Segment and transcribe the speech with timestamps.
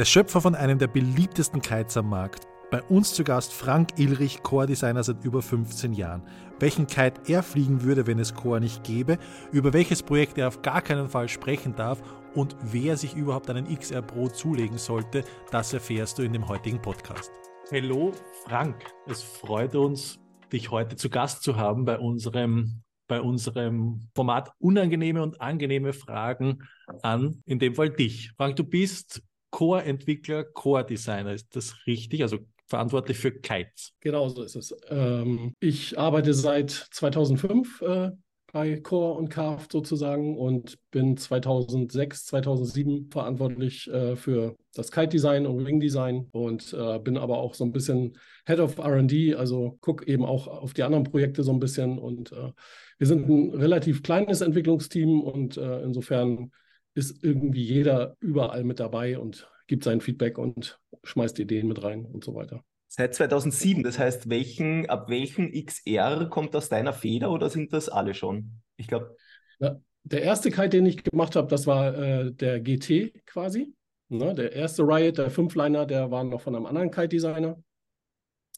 [0.00, 2.48] Der Schöpfer von einem der beliebtesten Kites am Markt.
[2.70, 6.22] Bei uns zu Gast Frank Ilrich, Core-Designer seit über 15 Jahren.
[6.58, 9.18] Welchen Kite er fliegen würde, wenn es Core nicht gäbe,
[9.52, 12.00] über welches Projekt er auf gar keinen Fall sprechen darf
[12.34, 16.80] und wer sich überhaupt einen XR Pro zulegen sollte, das erfährst du in dem heutigen
[16.80, 17.30] Podcast.
[17.70, 18.12] Hallo
[18.46, 18.76] Frank,
[19.06, 20.18] es freut uns,
[20.50, 26.60] dich heute zu Gast zu haben bei unserem bei unserem Format unangenehme und angenehme Fragen
[27.02, 28.32] an, in dem Fall dich.
[28.36, 29.20] Frank, du bist
[29.50, 31.32] Core-Entwickler, Core-Designer.
[31.34, 32.22] Ist das richtig?
[32.22, 33.94] Also verantwortlich für Kites.
[34.00, 34.74] Genau so ist es.
[34.88, 38.10] Ähm, ich arbeite seit 2005 äh,
[38.52, 45.64] bei Core und Carved sozusagen und bin 2006, 2007 verantwortlich äh, für das Kite-Design und
[45.64, 50.24] Wing-Design und äh, bin aber auch so ein bisschen Head of R&D, also gucke eben
[50.24, 52.52] auch auf die anderen Projekte so ein bisschen und äh,
[52.98, 56.50] wir sind ein relativ kleines Entwicklungsteam und äh, insofern
[56.94, 62.04] ist irgendwie jeder überall mit dabei und gibt sein Feedback und schmeißt Ideen mit rein
[62.04, 62.64] und so weiter.
[62.88, 67.88] Seit 2007, das heißt, welchen, ab welchem XR kommt aus deiner Feder oder sind das
[67.88, 68.62] alle schon?
[68.76, 69.16] Ich glaube.
[69.60, 73.72] Ja, der erste Kite, den ich gemacht habe, das war äh, der GT quasi.
[74.08, 77.62] Ne, der erste Riot, der Fünfliner, der war noch von einem anderen Kite-Designer.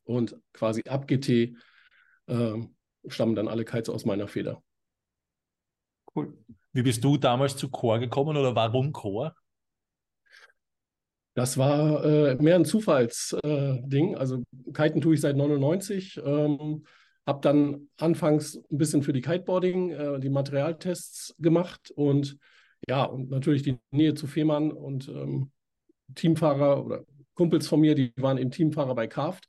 [0.05, 1.55] Und quasi ab GT
[2.27, 2.55] äh,
[3.09, 4.62] stammen dann alle Kites aus meiner Feder.
[6.15, 6.39] Cool.
[6.73, 9.34] Wie bist du damals zu Core gekommen oder warum Core?
[11.34, 14.15] Das war äh, mehr ein Zufallsding.
[14.15, 14.42] Äh, also
[14.75, 16.20] Kiten tue ich seit 99.
[16.25, 16.84] Ähm,
[17.27, 22.37] habe dann anfangs ein bisschen für die Kiteboarding äh, die Materialtests gemacht und
[22.89, 25.53] ja, und natürlich die Nähe zu Fehmarn und ähm,
[26.15, 29.48] Teamfahrer oder Kumpels von mir, die waren eben Teamfahrer bei Kraft.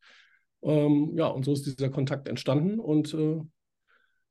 [0.62, 3.42] Ähm, ja, und so ist dieser Kontakt entstanden und äh,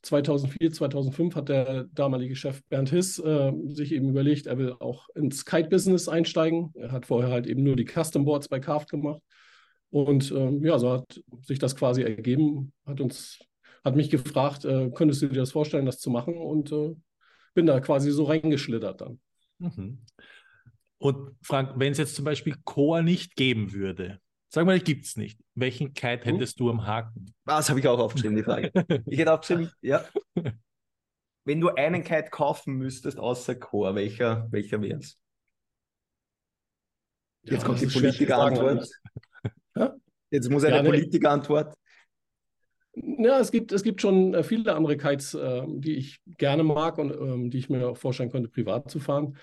[0.02, 5.08] 2004, 2005 hat der damalige Chef Bernd Hiss äh, sich eben überlegt, er will auch
[5.14, 6.72] ins Kite-Business einsteigen.
[6.74, 9.20] Er hat vorher halt eben nur die Custom Boards bei Carft gemacht.
[9.90, 13.38] Und ähm, ja, so hat sich das quasi ergeben, hat uns,
[13.84, 16.34] hat mich gefragt, äh, könntest du dir das vorstellen, das zu machen?
[16.34, 16.94] Und äh,
[17.54, 19.20] bin da quasi so reingeschlittert dann.
[19.58, 19.98] Mhm.
[20.98, 24.18] Und Frank, wenn es jetzt zum Beispiel Core nicht geben würde,
[24.54, 25.40] Sag mal, gibt es nicht.
[25.54, 26.34] Welchen Kite hm?
[26.34, 26.66] hättest hm?
[26.66, 27.34] du am Haken?
[27.46, 28.70] Das habe ich auch aufgeschrieben, die Frage.
[29.06, 30.04] ich hätte aufgeschrieben, ja.
[31.44, 35.18] Wenn du einen Kite kaufen müsstest außer Core, welcher, welcher wäre es?
[37.44, 38.88] Jetzt ja, kommt die Politikerantwort.
[39.74, 39.96] Ja?
[40.30, 41.74] Jetzt muss eine ja, Politikerantwort.
[42.94, 46.98] Ja, es gibt, es gibt schon äh, viele andere Kites, äh, die ich gerne mag
[46.98, 49.38] und ähm, die ich mir auch vorstellen könnte, privat zu fahren.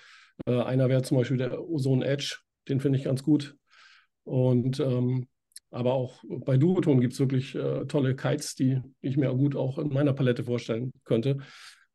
[0.45, 2.37] Äh, einer wäre zum Beispiel der Ozone Edge,
[2.67, 3.57] den finde ich ganz gut.
[4.29, 5.27] Und ähm,
[5.71, 9.79] aber auch bei Duoton gibt es wirklich äh, tolle Kites, die ich mir gut auch
[9.79, 11.37] in meiner Palette vorstellen könnte.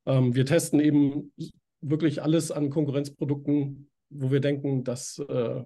[0.05, 1.33] Ähm, wir testen eben
[1.81, 5.62] wirklich alles an Konkurrenzprodukten, wo wir denken, das äh,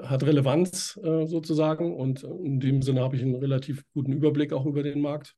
[0.00, 1.94] hat Relevanz äh, sozusagen.
[1.94, 5.34] Und in dem Sinne habe ich einen relativ guten Überblick auch über den Markt.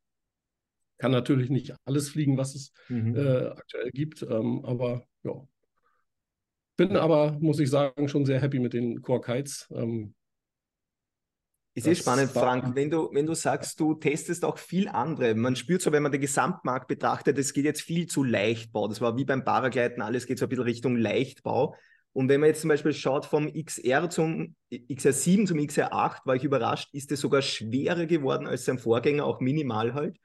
[0.99, 3.17] Kann natürlich nicht alles fliegen, was es mhm.
[3.17, 5.33] Äh, aktuell gibt, ähm, aber ja.
[6.77, 9.69] Bin aber, muss ich sagen, schon sehr happy mit den Core Kites.
[9.73, 10.15] Ähm,
[11.87, 15.35] ist eh spannend, Frank, wenn du, wenn du sagst, du testest auch viel andere.
[15.35, 18.89] Man spürt so, wenn man den Gesamtmarkt betrachtet, es geht jetzt viel zu Leichtbau.
[18.89, 21.75] Das war wie beim Paragleiten, alles geht so ein bisschen Richtung Leichtbau.
[22.13, 26.45] Und wenn man jetzt zum Beispiel schaut vom XR zum XR7 zum XR8, war ich
[26.45, 30.19] überrascht, ist es sogar schwerer geworden als sein Vorgänger, auch minimal halt.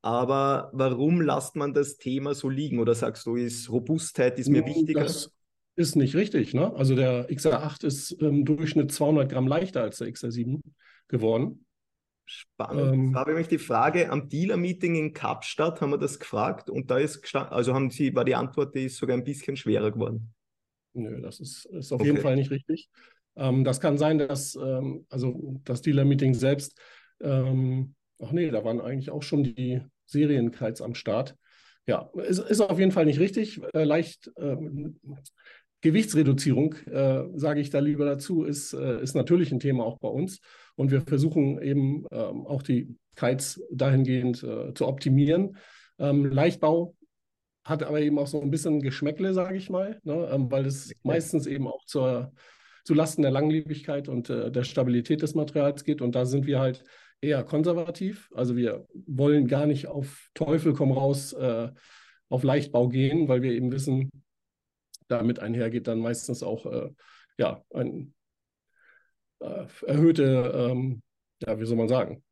[0.00, 2.78] Aber warum lasst man das Thema so liegen?
[2.78, 5.02] Oder sagst du, ist Robustheit ist mir wichtiger?
[5.02, 5.30] Das
[5.78, 6.54] ist nicht richtig.
[6.54, 6.74] Ne?
[6.74, 10.60] Also der XR8 ist im Durchschnitt 200 Gramm leichter als der XR7
[11.06, 11.64] geworden.
[12.26, 12.94] Spannend.
[12.94, 16.68] Ähm, da habe ich mich die Frage am Dealer-Meeting in Kapstadt haben wir das gefragt
[16.68, 19.90] und da ist also haben sie, war die Antwort, die ist sogar ein bisschen schwerer
[19.90, 20.34] geworden.
[20.92, 22.10] Nö, das ist, ist auf okay.
[22.10, 22.90] jeden Fall nicht richtig.
[23.36, 26.78] Ähm, das kann sein, dass ähm, also das Dealer-Meeting selbst,
[27.22, 31.34] ähm, ach nee, da waren eigentlich auch schon die Serienkites am Start.
[31.88, 33.62] Ja, ist, ist auf jeden Fall nicht richtig.
[33.72, 35.00] Äh, leicht ähm,
[35.80, 40.08] Gewichtsreduzierung, äh, sage ich da lieber dazu, ist, äh, ist natürlich ein Thema auch bei
[40.08, 40.40] uns.
[40.74, 45.56] Und wir versuchen eben ähm, auch die Kites dahingehend äh, zu optimieren.
[45.98, 46.94] Ähm, Leichtbau
[47.64, 50.28] hat aber eben auch so ein bisschen Geschmäckle, sage ich mal, ne?
[50.32, 52.32] ähm, weil es meistens eben auch zur,
[52.84, 56.00] zu Lasten der Langlebigkeit und äh, der Stabilität des Materials geht.
[56.00, 56.82] Und da sind wir halt
[57.20, 58.30] eher konservativ.
[58.34, 61.68] Also wir wollen gar nicht auf Teufel komm raus äh,
[62.28, 64.10] auf Leichtbau gehen, weil wir eben wissen,
[65.08, 66.90] damit einhergeht dann meistens auch äh,
[67.38, 68.14] ja, ein
[69.40, 71.02] äh, erhöhte, ähm,
[71.40, 72.22] ja, wie soll man sagen,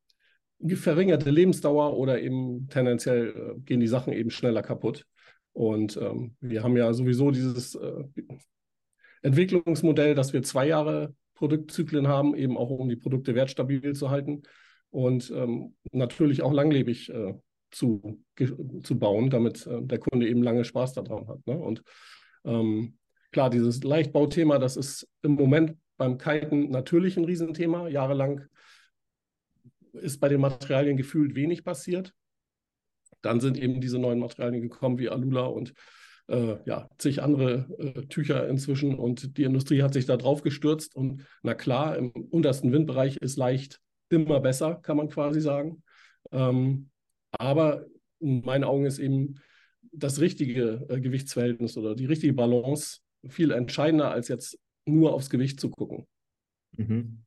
[0.74, 5.06] verringerte Lebensdauer oder eben tendenziell äh, gehen die Sachen eben schneller kaputt.
[5.52, 8.04] Und ähm, wir haben ja sowieso dieses, äh,
[9.22, 14.42] Entwicklungsmodell, dass wir zwei Jahre Produktzyklen haben, eben auch um die Produkte wertstabil zu halten
[14.90, 17.34] und ähm, natürlich auch langlebig äh,
[17.70, 18.22] zu,
[18.82, 21.46] zu bauen, damit äh, der Kunde eben lange Spaß daran hat.
[21.46, 21.58] Ne?
[21.58, 21.82] Und
[22.46, 22.96] ähm,
[23.32, 27.88] klar, dieses Leichtbauthema, das ist im Moment beim Kiten natürlich ein Riesenthema.
[27.88, 28.44] Jahrelang
[29.92, 32.14] ist bei den Materialien gefühlt wenig passiert.
[33.22, 35.74] Dann sind eben diese neuen Materialien gekommen wie Alula und
[36.28, 40.96] äh, ja, zig andere äh, Tücher inzwischen und die Industrie hat sich da drauf gestürzt
[40.96, 45.82] und na klar, im untersten Windbereich ist leicht immer besser, kann man quasi sagen.
[46.32, 46.90] Ähm,
[47.30, 47.86] aber
[48.18, 49.40] in meinen Augen ist eben
[49.96, 55.60] das richtige äh, Gewichtsverhältnis oder die richtige Balance viel entscheidender, als jetzt nur aufs Gewicht
[55.60, 56.06] zu gucken.
[56.76, 57.22] Mhm.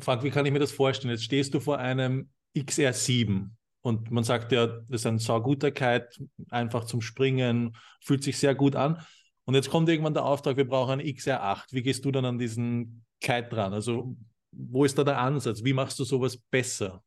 [0.00, 1.12] Frank, wie kann ich mir das vorstellen?
[1.12, 3.50] Jetzt stehst du vor einem XR7
[3.82, 6.08] und man sagt ja, das ist ein sauguter Kite,
[6.50, 9.00] einfach zum Springen, fühlt sich sehr gut an.
[9.44, 11.72] Und jetzt kommt irgendwann der Auftrag, wir brauchen einen XR8.
[11.72, 13.72] Wie gehst du dann an diesen Kite dran?
[13.72, 14.16] Also,
[14.50, 15.62] wo ist da der Ansatz?
[15.64, 17.02] Wie machst du sowas besser?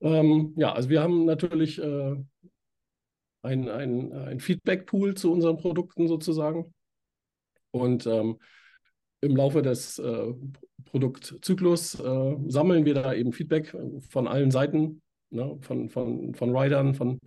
[0.00, 2.16] Ähm, ja, also wir haben natürlich äh,
[3.42, 6.72] ein, ein, ein Feedback-Pool zu unseren Produkten sozusagen.
[7.70, 8.38] Und ähm,
[9.20, 10.32] im Laufe des äh,
[10.84, 13.74] Produktzyklus äh, sammeln wir da eben Feedback
[14.08, 15.00] von allen Seiten,
[15.30, 15.58] ne?
[15.60, 17.18] von, von, von Riders, von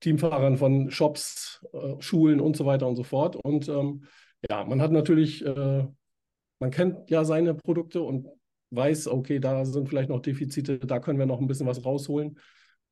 [0.00, 3.36] Teamfahrern, von Shops, äh, Schulen und so weiter und so fort.
[3.36, 4.04] Und ähm,
[4.48, 5.86] ja, man hat natürlich, äh,
[6.58, 8.28] man kennt ja seine Produkte und
[8.70, 12.38] weiß, okay, da sind vielleicht noch Defizite, da können wir noch ein bisschen was rausholen.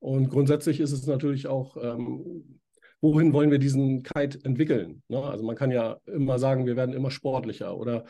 [0.03, 2.59] Und grundsätzlich ist es natürlich auch ähm,
[2.99, 5.01] wohin wollen wir diesen Kite entwickeln?
[5.07, 5.21] Ne?
[5.21, 8.05] Also man kann ja immer sagen, wir werden immer sportlicher oder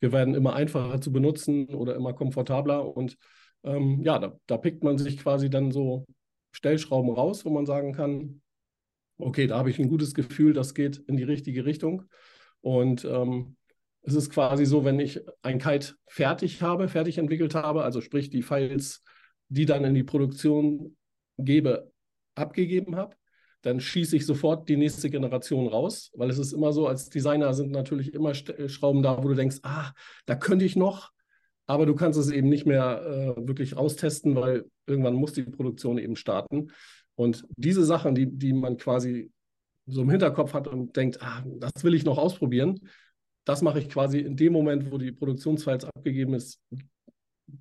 [0.00, 2.96] wir werden immer einfacher zu benutzen oder immer komfortabler.
[2.96, 3.16] Und
[3.62, 6.06] ähm, ja, da, da pickt man sich quasi dann so
[6.52, 8.42] Stellschrauben raus, wo man sagen kann,
[9.18, 12.04] okay, da habe ich ein gutes Gefühl, das geht in die richtige Richtung.
[12.60, 13.56] Und ähm,
[14.02, 18.28] es ist quasi so, wenn ich ein Kite fertig habe, fertig entwickelt habe, also sprich
[18.28, 19.02] die Files,
[19.48, 20.96] die dann in die Produktion
[21.38, 21.90] gebe,
[22.34, 23.16] abgegeben habe,
[23.62, 27.52] dann schieße ich sofort die nächste Generation raus, weil es ist immer so, als Designer
[27.54, 29.92] sind natürlich immer äh, Schrauben da, wo du denkst, ah,
[30.26, 31.10] da könnte ich noch,
[31.66, 35.98] aber du kannst es eben nicht mehr äh, wirklich austesten, weil irgendwann muss die Produktion
[35.98, 36.70] eben starten.
[37.14, 39.30] Und diese Sachen, die, die man quasi
[39.86, 42.78] so im Hinterkopf hat und denkt, ah, das will ich noch ausprobieren,
[43.44, 46.60] das mache ich quasi in dem Moment, wo die Produktionsfiles abgegeben ist,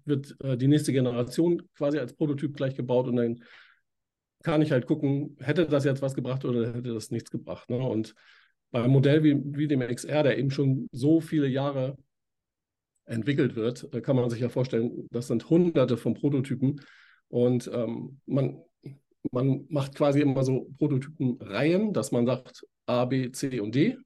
[0.05, 3.43] wird äh, die nächste Generation quasi als Prototyp gleich gebaut und dann
[4.43, 7.69] kann ich halt gucken, hätte das jetzt was gebracht oder hätte das nichts gebracht.
[7.69, 7.77] Ne?
[7.77, 8.13] Und
[8.71, 11.97] beim Modell wie, wie dem XR, der eben schon so viele Jahre
[13.05, 16.81] entwickelt wird, kann man sich ja vorstellen, das sind hunderte von Prototypen
[17.29, 18.61] und ähm, man,
[19.31, 23.97] man macht quasi immer so Prototypenreihen, dass man sagt A, B, C und D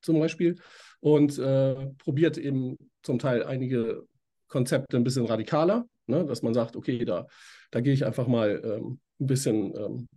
[0.00, 0.56] zum Beispiel
[1.00, 4.06] und äh, probiert eben zum Teil einige
[4.48, 6.24] Konzepte ein bisschen radikaler, ne?
[6.24, 7.26] dass man sagt, okay, da,
[7.70, 10.08] da gehe ich einfach mal ähm, ein bisschen ähm,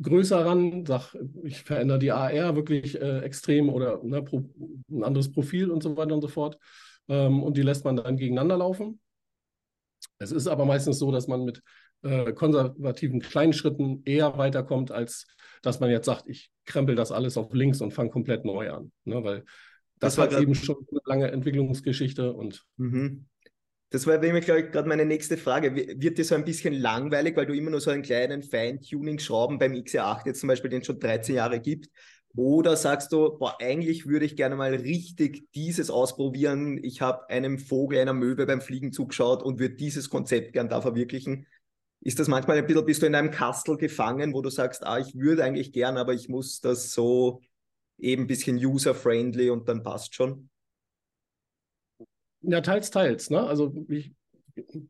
[0.00, 1.14] größer ran, sag,
[1.44, 4.44] ich verändere die AR wirklich äh, extrem oder ne, pro,
[4.90, 6.58] ein anderes Profil und so weiter und so fort.
[7.08, 9.00] Ähm, und die lässt man dann gegeneinander laufen.
[10.18, 11.62] Es ist aber meistens so, dass man mit
[12.02, 15.26] äh, konservativen kleinen Schritten eher weiterkommt, als
[15.62, 18.92] dass man jetzt sagt, ich krempel das alles auf links und fange komplett neu an.
[19.04, 19.22] Ne?
[19.24, 19.44] Weil
[19.98, 23.26] das, das hat eben schon eine lange Entwicklungsgeschichte und mhm.
[23.94, 25.72] Das war nämlich, glaube ich, gerade meine nächste Frage.
[25.72, 29.72] Wird dir so ein bisschen langweilig, weil du immer nur so einen kleinen Feintuning-Schrauben beim
[29.72, 31.90] XR8 jetzt zum Beispiel, den es schon 13 Jahre gibt?
[32.34, 36.82] Oder sagst du, boah, eigentlich würde ich gerne mal richtig dieses ausprobieren.
[36.82, 40.80] Ich habe einem Vogel, einer Möwe beim Fliegen zugeschaut und würde dieses Konzept gern da
[40.80, 41.46] verwirklichen.
[42.00, 44.98] Ist das manchmal ein bisschen, bist du in einem Kastel gefangen, wo du sagst, ah,
[44.98, 47.42] ich würde eigentlich gern, aber ich muss das so
[47.98, 50.50] eben ein bisschen user-friendly und dann passt schon?
[52.46, 53.30] Ja, teils, teils.
[53.30, 53.42] Ne?
[53.42, 54.12] Also wie ich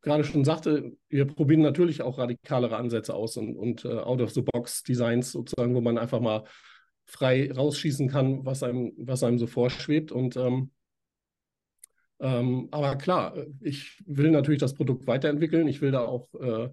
[0.03, 5.75] gerade schon sagte, wir probieren natürlich auch radikalere Ansätze aus und, und uh, Out-of-the-Box-Designs sozusagen,
[5.75, 6.45] wo man einfach mal
[7.07, 10.13] frei rausschießen kann, was einem, was einem so vorschwebt.
[10.13, 10.71] Und ähm,
[12.21, 15.69] ähm, aber klar, ich will natürlich das Produkt weiterentwickeln.
[15.69, 16.71] Ich will da auch äh,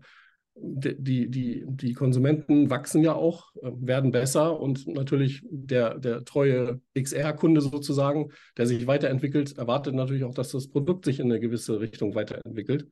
[0.56, 6.82] die, die, die Konsumenten wachsen ja auch, äh, werden besser und natürlich der, der treue
[6.94, 11.80] XR-Kunde sozusagen, der sich weiterentwickelt, erwartet natürlich auch, dass das Produkt sich in eine gewisse
[11.80, 12.88] Richtung weiterentwickelt.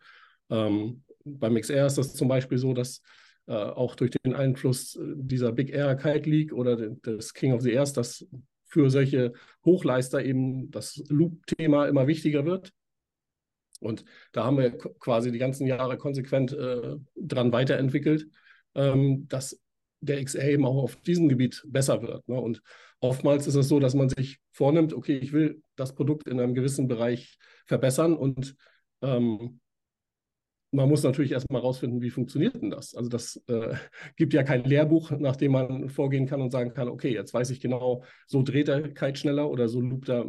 [0.50, 3.02] Ähm, beim XR ist das zum Beispiel so, dass
[3.48, 7.72] äh, auch durch den Einfluss dieser Big Air Kite League oder des King of the
[7.72, 8.26] Airs, dass
[8.70, 9.34] für solche
[9.66, 12.72] Hochleister eben das Loop-Thema immer wichtiger wird.
[13.80, 18.28] Und da haben wir quasi die ganzen Jahre konsequent äh, dran weiterentwickelt,
[18.76, 19.62] ähm, dass
[20.02, 22.28] der XR eben auch auf diesem Gebiet besser wird.
[22.28, 22.40] Ne?
[22.40, 22.62] Und
[23.00, 26.54] oftmals ist es so, dass man sich vornimmt, okay, ich will das Produkt in einem
[26.54, 28.56] gewissen Bereich verbessern und
[29.02, 29.60] ähm,
[30.72, 32.94] man muss natürlich erstmal rausfinden, wie funktioniert denn das?
[32.94, 33.76] Also das äh,
[34.18, 37.50] gibt ja kein Lehrbuch, nach dem man vorgehen kann und sagen kann, okay, jetzt weiß
[37.50, 40.26] ich genau, so dreht der Kite schneller oder so loopt er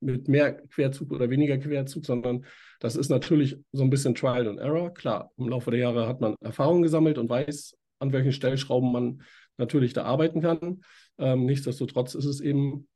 [0.00, 2.44] mit mehr Querzug oder weniger Querzug, sondern
[2.80, 4.94] das ist natürlich so ein bisschen Trial and Error.
[4.94, 9.22] Klar, im Laufe der Jahre hat man Erfahrung gesammelt und weiß, an welchen Stellschrauben man
[9.56, 10.82] natürlich da arbeiten kann.
[11.18, 12.88] Ähm, nichtsdestotrotz ist es eben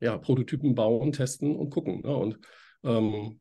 [0.00, 2.00] ja, Prototypen bauen, testen und gucken.
[2.02, 2.16] Ne?
[2.16, 2.38] Und
[2.82, 3.40] ähm,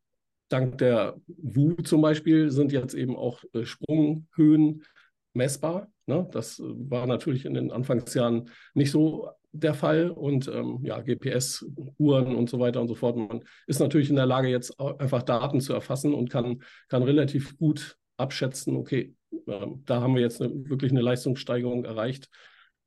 [0.49, 4.83] dank der WU zum Beispiel sind jetzt eben auch äh, Sprunghöhen
[5.33, 5.87] messbar.
[6.05, 6.27] Ne?
[6.31, 9.29] Das war natürlich in den Anfangsjahren nicht so
[9.59, 13.15] der Fall und ähm, ja, GPS-Uhren und so weiter und so fort.
[13.15, 17.57] Man ist natürlich in der Lage, jetzt einfach Daten zu erfassen und kann, kann relativ
[17.57, 19.15] gut abschätzen, okay,
[19.47, 22.29] äh, da haben wir jetzt eine, wirklich eine Leistungssteigerung erreicht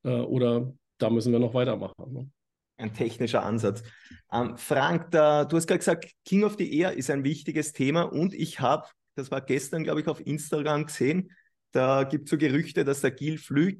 [0.03, 2.13] äh, oder da müssen wir noch weitermachen.
[2.13, 2.29] Ne?
[2.77, 3.83] Ein technischer Ansatz.
[4.31, 8.03] Ähm, Frank, da, du hast gerade gesagt, King of the Air ist ein wichtiges Thema
[8.03, 11.31] und ich habe, das war gestern, glaube ich, auf Instagram gesehen,
[11.71, 13.79] da gibt es so Gerüchte, dass der Gil Flücht,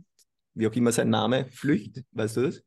[0.54, 2.64] wie auch immer sein Name, Flücht, weißt du das?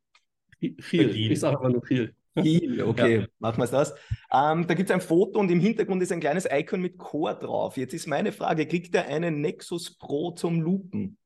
[0.81, 2.15] Viel, ich sage aber nur viel.
[2.41, 3.27] Viel, okay, ja.
[3.39, 3.95] machen wir es das.
[4.33, 7.39] Ähm, da gibt es ein Foto und im Hintergrund ist ein kleines Icon mit Core
[7.39, 7.77] drauf.
[7.77, 11.19] Jetzt ist meine Frage, kriegt er einen Nexus Pro zum Loopen?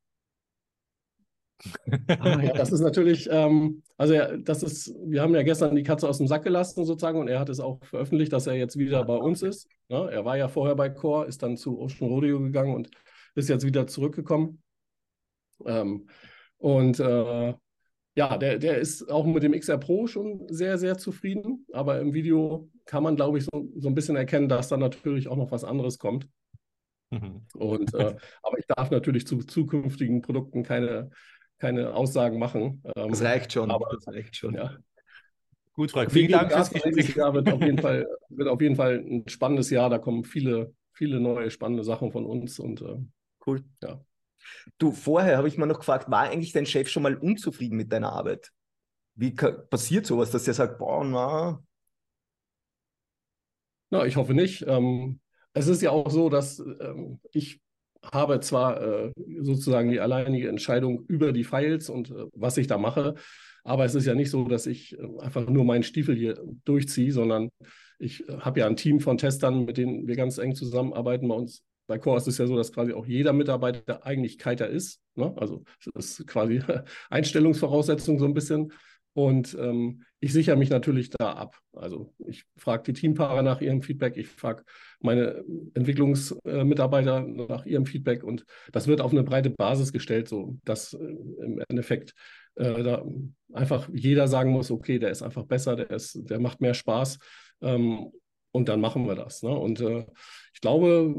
[2.19, 5.83] ah, ja, das ist natürlich, ähm, also ja, das ist, wir haben ja gestern die
[5.83, 8.77] Katze aus dem Sack gelassen sozusagen und er hat es auch veröffentlicht, dass er jetzt
[8.77, 9.69] wieder bei uns ist.
[9.89, 10.09] Ne?
[10.11, 12.91] er war ja vorher bei Core, ist dann zu Ocean Rodeo gegangen und
[13.35, 14.63] ist jetzt wieder zurückgekommen.
[15.65, 16.09] Ähm,
[16.59, 17.55] und äh,
[18.17, 21.67] ja, der, der ist auch mit dem XR Pro schon sehr, sehr zufrieden.
[21.73, 25.29] Aber im Video kann man, glaube ich, so, so ein bisschen erkennen, dass da natürlich
[25.29, 26.27] auch noch was anderes kommt.
[27.11, 27.43] Mhm.
[27.55, 31.11] Und, äh, aber ich darf natürlich zu zukünftigen Produkten keine,
[31.59, 32.83] keine Aussagen machen.
[32.97, 33.71] Ähm, das reicht schon.
[33.71, 34.55] Aber, das reicht schon.
[34.55, 34.75] Ja.
[35.75, 36.11] Gut, Frank.
[36.11, 37.15] Vielen Dank fürs Gespräch.
[37.17, 39.91] Jahr wird auf, jeden Fall, wird auf jeden Fall ein spannendes Jahr.
[39.91, 42.59] Da kommen viele, viele neue spannende Sachen von uns.
[42.59, 42.97] Und äh,
[43.47, 43.63] cool.
[43.83, 44.01] Ja.
[44.79, 47.93] Du, vorher habe ich mal noch gefragt, war eigentlich dein Chef schon mal unzufrieden mit
[47.93, 48.53] deiner Arbeit?
[49.15, 51.63] Wie passiert sowas, dass der sagt, boah, na.
[53.91, 54.65] Na, ich hoffe nicht.
[54.67, 55.21] Ähm,
[55.53, 57.61] es ist ja auch so, dass ähm, ich
[58.13, 62.79] habe zwar äh, sozusagen die alleinige Entscheidung über die Files und äh, was ich da
[62.79, 63.15] mache,
[63.65, 67.13] aber es ist ja nicht so, dass ich äh, einfach nur meinen Stiefel hier durchziehe,
[67.13, 67.51] sondern
[67.99, 71.29] ich äh, habe ja ein Team von Testern, mit denen wir ganz eng zusammenarbeiten.
[71.29, 74.69] Bei uns bei Core ist es ja so, dass quasi auch jeder Mitarbeiter eigentlich Kiter
[74.69, 75.01] ist.
[75.15, 75.33] Ne?
[75.37, 75.65] Also
[75.95, 76.61] das ist quasi
[77.11, 78.73] Einstellungsvoraussetzung so ein bisschen.
[79.17, 81.59] Und ähm, ich sichere mich natürlich da ab.
[81.73, 84.63] Also ich frage die Teampaare nach ihrem Feedback, ich frage
[85.01, 90.93] meine Entwicklungsmitarbeiter nach ihrem Feedback und das wird auf eine breite Basis gestellt, so dass
[90.93, 92.13] äh, im Endeffekt
[92.57, 93.07] äh, da
[93.55, 97.19] einfach jeder sagen muss, okay, der ist einfach besser, der, ist, der macht mehr Spaß
[97.63, 98.13] ähm,
[98.53, 99.43] und dann machen wir das.
[99.43, 99.51] Ne?
[99.51, 100.05] Und äh,
[100.53, 101.15] ich glaube,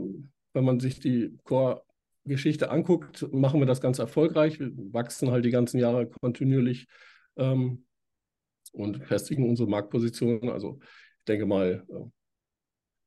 [0.58, 4.60] wenn man sich die Core-Geschichte anguckt, machen wir das ganz erfolgreich.
[4.60, 6.88] Wir wachsen halt die ganzen Jahre kontinuierlich
[7.38, 7.86] ähm,
[8.72, 10.50] und festigen unsere Marktposition.
[10.50, 10.80] Also
[11.20, 12.10] ich denke mal, äh,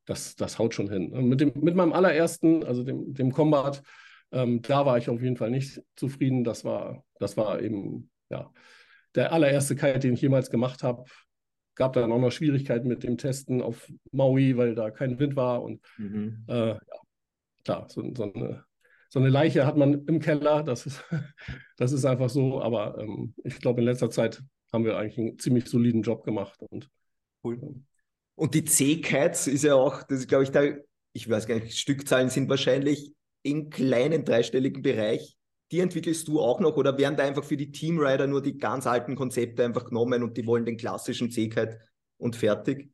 [0.07, 1.11] das, das haut schon hin.
[1.29, 3.83] Mit, dem, mit meinem allerersten, also dem, dem Combat,
[4.31, 6.45] ähm, da war ich auf jeden Fall nicht zufrieden.
[6.45, 8.53] Das war, das war eben ja,
[9.17, 11.05] der allererste Kite, den ich jemals gemacht habe.
[11.75, 15.63] Gab dann auch noch Schwierigkeiten mit dem Testen auf Maui, weil da kein Wind war.
[15.63, 16.45] Und mhm.
[16.47, 16.81] äh, ja,
[17.65, 18.65] klar, so, so, eine,
[19.09, 21.05] so, eine, Leiche hat man im Keller, das ist,
[21.77, 25.39] das ist einfach so, aber ähm, ich glaube, in letzter Zeit haben wir eigentlich einen
[25.39, 26.61] ziemlich soliden Job gemacht.
[26.71, 26.89] Und,
[27.45, 27.59] cool.
[27.63, 27.87] Ähm,
[28.35, 30.63] und die C-Cats ist ja auch, das ist, glaube ich, da,
[31.13, 33.13] ich weiß gar nicht, Stückzahlen sind wahrscheinlich
[33.43, 35.37] im kleinen dreistelligen Bereich.
[35.73, 38.87] Die entwickelst du auch noch oder werden da einfach für die Teamrider nur die ganz
[38.87, 41.81] alten Konzepte einfach genommen und die wollen den klassischen C-Kite
[42.19, 42.93] und fertig?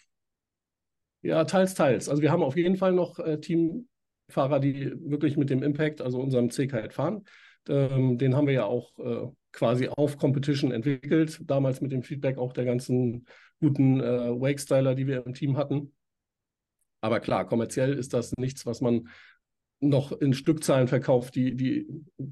[1.22, 2.08] Ja, teils, teils.
[2.08, 3.88] Also wir haben auf jeden Fall noch äh, Team,
[4.28, 7.24] Fahrer, die wirklich mit dem Impact, also unserem C-Kite fahren.
[7.68, 12.38] Ähm, den haben wir ja auch äh, quasi auf Competition entwickelt, damals mit dem Feedback
[12.38, 13.26] auch der ganzen
[13.60, 15.92] guten äh, Wake-Styler, die wir im Team hatten.
[17.00, 19.08] Aber klar, kommerziell ist das nichts, was man
[19.80, 21.86] noch in Stückzahlen verkauft, die, die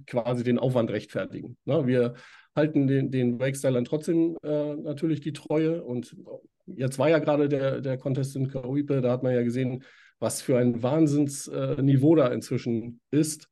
[0.06, 1.56] quasi den Aufwand rechtfertigen.
[1.64, 1.86] Ne?
[1.86, 2.14] Wir
[2.56, 6.16] halten den, den Wake-Stylern trotzdem äh, natürlich die Treue und
[6.66, 9.84] jetzt war ja gerade der, der Contest in Karipe, da hat man ja gesehen,
[10.24, 13.48] was für ein Wahnsinnsniveau äh, da inzwischen ist.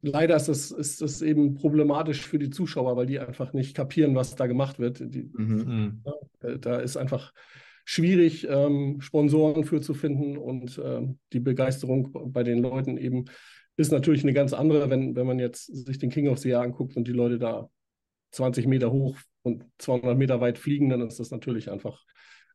[0.00, 4.14] Leider ist es, ist es eben problematisch für die Zuschauer, weil die einfach nicht kapieren,
[4.14, 5.00] was da gemacht wird.
[5.00, 6.02] Die, mhm.
[6.04, 7.32] ja, da ist einfach
[7.84, 13.26] schwierig, ähm, Sponsoren für zu finden und ähm, die Begeisterung bei den Leuten eben
[13.76, 16.62] ist natürlich eine ganz andere, wenn, wenn man jetzt sich den King of the Year
[16.62, 17.68] anguckt und die Leute da
[18.30, 22.02] 20 Meter hoch und 200 Meter weit fliegen, dann ist das natürlich einfach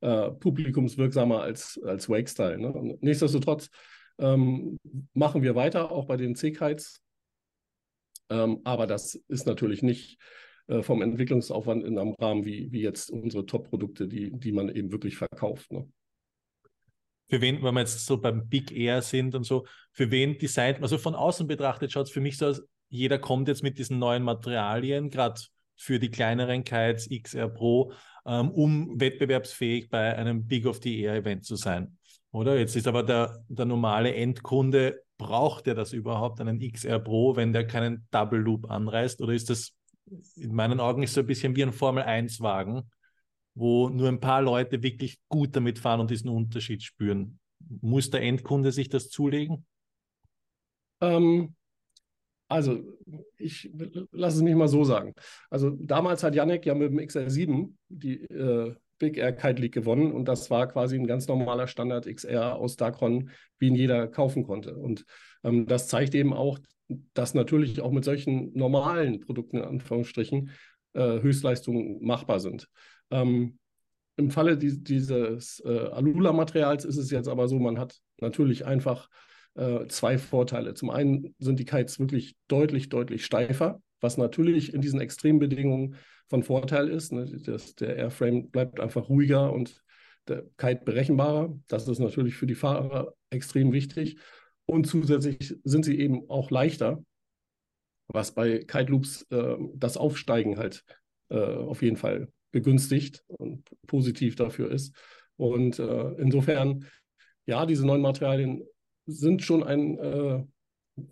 [0.02, 2.58] äh, publikumswirksamer als, als Wake-Style.
[2.58, 2.98] Ne?
[3.02, 3.70] Nichtsdestotrotz
[4.20, 4.78] ähm,
[5.14, 7.02] machen wir weiter, auch bei den C-Kites.
[8.30, 10.20] Ähm, aber das ist natürlich nicht
[10.68, 14.92] äh, vom Entwicklungsaufwand in einem Rahmen wie, wie jetzt unsere Top-Produkte, die, die man eben
[14.92, 15.72] wirklich verkauft.
[15.72, 15.88] Ne?
[17.28, 20.82] Für wen, wenn wir jetzt so beim Big Air sind und so, für wen designt,
[20.82, 24.00] also von außen betrachtet schaut es für mich so aus, jeder kommt jetzt mit diesen
[24.00, 25.40] neuen Materialien, gerade
[25.76, 27.94] für die kleineren Kites XR Pro,
[28.26, 31.98] ähm, um wettbewerbsfähig bei einem Big of the Air Event zu sein.
[32.32, 32.58] Oder?
[32.58, 37.54] Jetzt ist aber der, der normale Endkunde, braucht er das überhaupt, einen XR Pro, wenn
[37.54, 39.22] der keinen Double Loop anreißt?
[39.22, 39.74] Oder ist das
[40.36, 42.90] in meinen Augen ist so ein bisschen wie ein Formel-1-Wagen,
[43.56, 47.40] wo nur ein paar Leute wirklich gut damit fahren und diesen Unterschied spüren?
[47.82, 49.66] Muss der Endkunde sich das zulegen?
[51.02, 51.56] Ähm,
[52.50, 52.82] also,
[53.38, 53.72] ich
[54.12, 55.14] lasse es mich mal so sagen.
[55.50, 60.12] Also, damals hat Yannick ja mit dem XR7 die äh, Big Air Kite League gewonnen
[60.12, 63.30] und das war quasi ein ganz normaler Standard XR aus Dacron,
[63.60, 64.76] wie ihn jeder kaufen konnte.
[64.76, 65.06] Und
[65.44, 66.60] ähm, das zeigt eben auch,
[67.14, 70.50] dass natürlich auch mit solchen normalen Produkten in Anführungsstrichen
[70.94, 72.68] äh, Höchstleistungen machbar sind.
[73.12, 73.60] Ähm,
[74.18, 79.08] Im Falle die, dieses äh, Alula-Materials ist es jetzt aber so, man hat natürlich einfach
[79.56, 80.74] äh, zwei Vorteile.
[80.74, 85.96] Zum einen sind die Kites wirklich deutlich, deutlich steifer, was natürlich in diesen Extrembedingungen
[86.28, 87.12] von Vorteil ist.
[87.12, 87.26] Ne?
[87.26, 89.84] Das, der Airframe bleibt einfach ruhiger und
[90.28, 91.58] der Kite berechenbarer.
[91.68, 94.18] Das ist natürlich für die Fahrer extrem wichtig.
[94.66, 97.04] Und zusätzlich sind sie eben auch leichter,
[98.08, 100.84] was bei Kite Loops äh, das Aufsteigen halt
[101.30, 104.96] äh, auf jeden Fall begünstigt und positiv dafür ist.
[105.38, 106.86] Und äh, insofern,
[107.46, 108.64] ja, diese neuen Materialien
[109.10, 110.44] sind schon ein äh,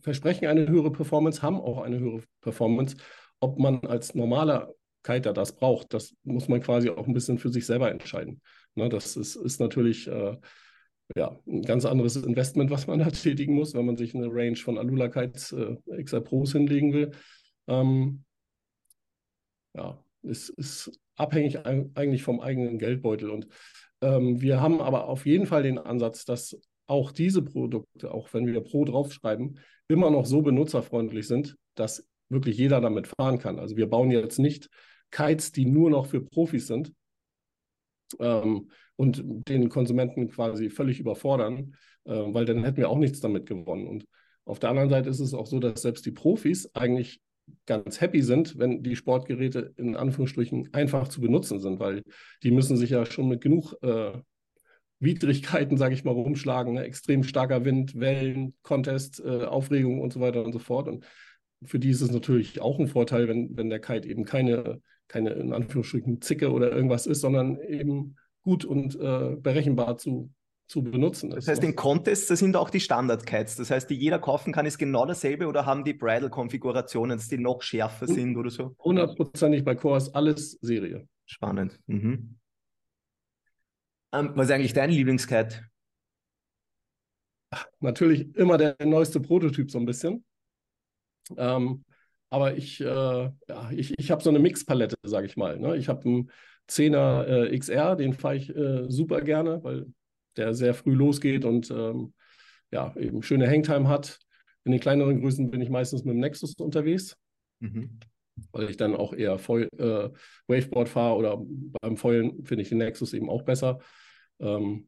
[0.01, 2.97] Versprechen eine höhere Performance, haben auch eine höhere Performance.
[3.39, 4.73] Ob man als normaler
[5.03, 8.41] Kiter das braucht, das muss man quasi auch ein bisschen für sich selber entscheiden.
[8.75, 10.37] Ne, das ist, ist natürlich äh,
[11.15, 14.57] ja, ein ganz anderes Investment, was man da tätigen muss, wenn man sich eine Range
[14.57, 17.11] von Alula Kites äh, XR Pros hinlegen will.
[17.67, 18.23] Ähm,
[19.73, 23.29] ja, es ist abhängig eigentlich vom eigenen Geldbeutel.
[23.29, 23.47] Und
[24.01, 28.47] ähm, wir haben aber auf jeden Fall den Ansatz, dass auch diese Produkte, auch wenn
[28.47, 33.59] wir Pro draufschreiben, immer noch so benutzerfreundlich sind, dass wirklich jeder damit fahren kann.
[33.59, 34.69] Also wir bauen jetzt nicht
[35.11, 36.91] Kites, die nur noch für Profis sind,
[38.19, 43.45] ähm, und den Konsumenten quasi völlig überfordern, äh, weil dann hätten wir auch nichts damit
[43.45, 43.87] gewonnen.
[43.87, 44.05] Und
[44.45, 47.21] auf der anderen Seite ist es auch so, dass selbst die Profis eigentlich
[47.65, 52.01] ganz happy sind, wenn die Sportgeräte in Anführungsstrichen einfach zu benutzen sind, weil
[52.43, 54.13] die müssen sich ja schon mit genug äh,
[54.99, 56.73] Widrigkeiten, sage ich mal, rumschlagen.
[56.73, 56.83] Ne?
[56.83, 60.87] Extrem starker Wind, Wellen, Contest, äh, Aufregung und so weiter und so fort.
[60.87, 61.05] Und
[61.63, 65.31] für die ist es natürlich auch ein Vorteil, wenn, wenn der Kite eben keine, keine
[65.31, 70.31] in Anführungsstrichen Zicke oder irgendwas ist, sondern eben gut und äh, berechenbar zu,
[70.67, 71.47] zu benutzen ist.
[71.47, 73.55] Das heißt, in Contests, das sind auch die Standard-Kites.
[73.55, 77.37] Das heißt, die jeder kaufen kann, ist genau dasselbe oder haben die Bridal-Konfigurationen, dass die
[77.37, 78.75] noch schärfer sind oder so?
[78.79, 81.07] Hundertprozentig bei Core ist alles Serie.
[81.25, 81.79] Spannend.
[81.87, 82.37] Mhm.
[84.13, 85.65] Ähm, was ist eigentlich dein Lieblingskite?
[87.79, 90.25] Natürlich immer der neueste Prototyp so ein bisschen.
[91.35, 91.83] Ähm,
[92.29, 95.59] aber ich, äh, ja, ich, ich habe so eine Mixpalette, sage ich mal.
[95.59, 95.77] Ne?
[95.77, 96.31] Ich habe einen
[96.69, 99.87] 10er äh, XR, den fahre ich äh, super gerne, weil
[100.35, 102.13] der sehr früh losgeht und ähm,
[102.71, 104.19] ja, eben schöne Hangtime hat.
[104.65, 107.15] In den kleineren Größen bin ich meistens mit dem Nexus unterwegs,
[107.59, 107.99] mhm.
[108.51, 110.09] Weil ich dann auch eher Foil, äh,
[110.47, 111.37] Waveboard fahre oder
[111.81, 113.79] beim Foilen finde ich den Nexus eben auch besser.
[114.39, 114.87] Ähm,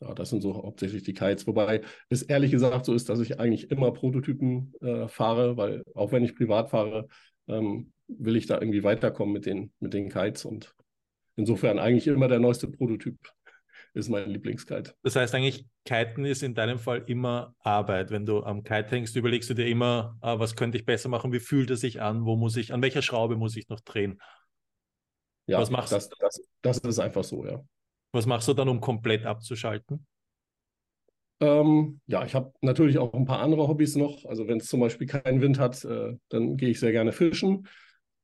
[0.00, 3.40] ja, das sind so hauptsächlich die Kites, wobei es ehrlich gesagt so ist, dass ich
[3.40, 7.08] eigentlich immer Prototypen äh, fahre, weil auch wenn ich privat fahre,
[7.48, 10.74] ähm, will ich da irgendwie weiterkommen mit den, mit den Kites und
[11.38, 13.16] Insofern eigentlich immer der neueste Prototyp
[13.94, 14.94] ist mein Lieblingskite.
[15.02, 18.10] Das heißt eigentlich, Kiten ist in deinem Fall immer Arbeit.
[18.10, 21.32] Wenn du am Kite hängst, überlegst du dir immer, ah, was könnte ich besser machen,
[21.32, 24.20] wie fühlt es sich an, wo muss ich, an welcher Schraube muss ich noch drehen?
[25.46, 27.62] Ja, was machst das, das, das ist einfach so, ja.
[28.12, 30.06] Was machst du dann, um komplett abzuschalten?
[31.40, 34.24] Ähm, ja, ich habe natürlich auch ein paar andere Hobbys noch.
[34.24, 37.68] Also wenn es zum Beispiel keinen Wind hat, äh, dann gehe ich sehr gerne fischen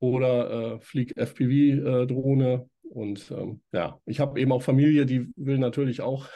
[0.01, 6.01] oder äh, fliege FPV-Drohne und ähm, ja, ich habe eben auch Familie, die will natürlich
[6.01, 6.29] auch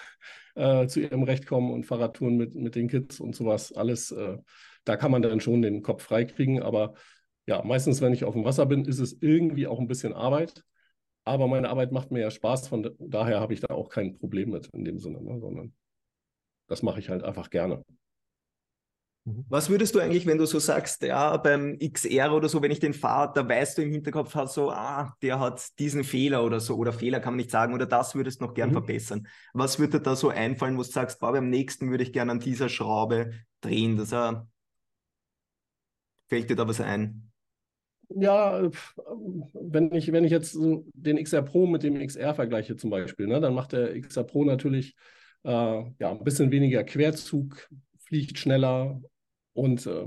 [0.54, 3.72] äh, zu ihrem Recht kommen und Fahrradtouren mit, mit den Kids und sowas.
[3.72, 4.38] Alles, äh,
[4.84, 6.62] da kann man dann schon den Kopf freikriegen.
[6.62, 6.94] Aber
[7.46, 10.64] ja, meistens, wenn ich auf dem Wasser bin, ist es irgendwie auch ein bisschen Arbeit.
[11.24, 14.50] Aber meine Arbeit macht mir ja Spaß, von daher habe ich da auch kein Problem
[14.50, 15.74] mit in dem Sinne, ne, sondern
[16.68, 17.84] das mache ich halt einfach gerne.
[19.28, 19.44] Mhm.
[19.48, 22.80] Was würdest du eigentlich, wenn du so sagst, ja, beim XR oder so, wenn ich
[22.80, 26.60] den fahre, da weißt du im Hinterkopf halt so, ah, der hat diesen Fehler oder
[26.60, 28.74] so, oder Fehler kann man nicht sagen, oder das würdest du noch gern mhm.
[28.74, 29.28] verbessern.
[29.52, 32.30] Was würde dir da so einfallen, wo du sagst, boah, beim nächsten würde ich gern
[32.30, 34.48] an dieser Schraube drehen, dass er,
[36.28, 37.30] fällt dir da was ein?
[38.10, 38.70] Ja,
[39.52, 43.38] wenn ich, wenn ich jetzt den XR Pro mit dem XR vergleiche zum Beispiel, ne,
[43.38, 44.96] dann macht der XR Pro natürlich
[45.44, 49.00] äh, ja, ein bisschen weniger Querzug, fliegt schneller
[49.58, 50.06] und äh,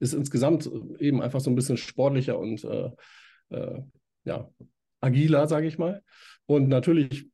[0.00, 2.90] ist insgesamt eben einfach so ein bisschen sportlicher und äh,
[3.50, 3.82] äh
[4.24, 4.50] ja,
[5.00, 6.02] agiler, sage ich mal.
[6.46, 7.30] Und natürlich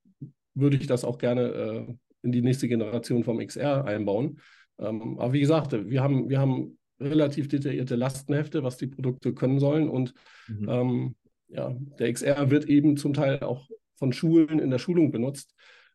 [0.55, 4.41] würde ich das auch gerne äh, in die nächste Generation vom XR einbauen.
[4.79, 9.59] Ähm, aber wie gesagt, wir haben, wir haben relativ detaillierte Lastenhefte, was die Produkte können
[9.59, 9.89] sollen.
[9.89, 10.13] Und
[10.49, 10.69] mhm.
[10.69, 11.17] ähm,
[11.49, 15.55] ja, der XR wird eben zum Teil auch von Schulen in der Schulung benutzt,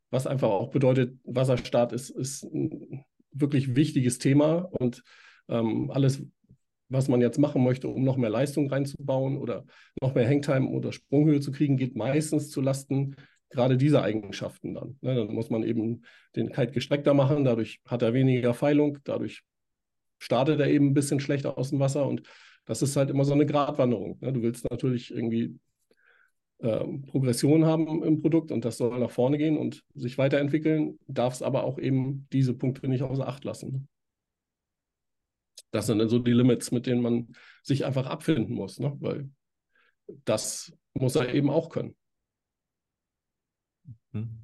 [0.10, 5.04] was einfach auch bedeutet, Wasserstart ist, ist ein wirklich wichtiges Thema und
[5.50, 6.24] ähm, alles,
[6.90, 9.66] was man jetzt machen möchte, um noch mehr Leistung reinzubauen oder
[10.02, 13.16] noch mehr Hangtime oder Sprunghöhe zu kriegen, geht meistens zu Lasten
[13.50, 14.98] gerade dieser Eigenschaften dann.
[15.02, 16.04] Ne, dann muss man eben
[16.36, 19.44] den Kite gestreckter machen, dadurch hat er weniger Feilung, dadurch
[20.20, 22.24] startet er eben ein bisschen schlechter aus dem Wasser und
[22.66, 24.18] das ist halt immer so eine Gratwanderung.
[24.20, 24.34] Ne?
[24.34, 25.58] Du willst natürlich irgendwie
[26.60, 31.44] ähm, Progression haben im Produkt und das soll nach vorne gehen und sich weiterentwickeln, darfst
[31.44, 33.88] aber auch eben diese Punkte nicht außer Acht lassen.
[35.72, 37.28] Das sind dann so die Limits, mit denen man
[37.64, 38.96] sich einfach abfinden muss, ne?
[39.00, 39.30] weil
[40.26, 41.96] das muss er eben auch können.
[44.12, 44.40] Mhm.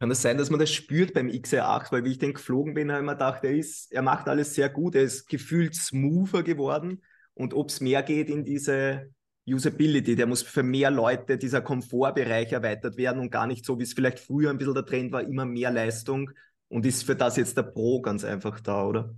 [0.00, 1.92] Kann es das sein, dass man das spürt beim XR8?
[1.92, 4.54] Weil wie ich den geflogen bin, habe ich mir gedacht, er, ist, er macht alles
[4.54, 7.02] sehr gut, er ist gefühlt smoother geworden.
[7.34, 9.10] Und ob es mehr geht in diese
[9.46, 13.84] Usability, der muss für mehr Leute dieser Komfortbereich erweitert werden und gar nicht so, wie
[13.84, 16.30] es vielleicht früher ein bisschen der Trend war, immer mehr Leistung.
[16.68, 19.14] Und ist für das jetzt der Pro ganz einfach da, oder?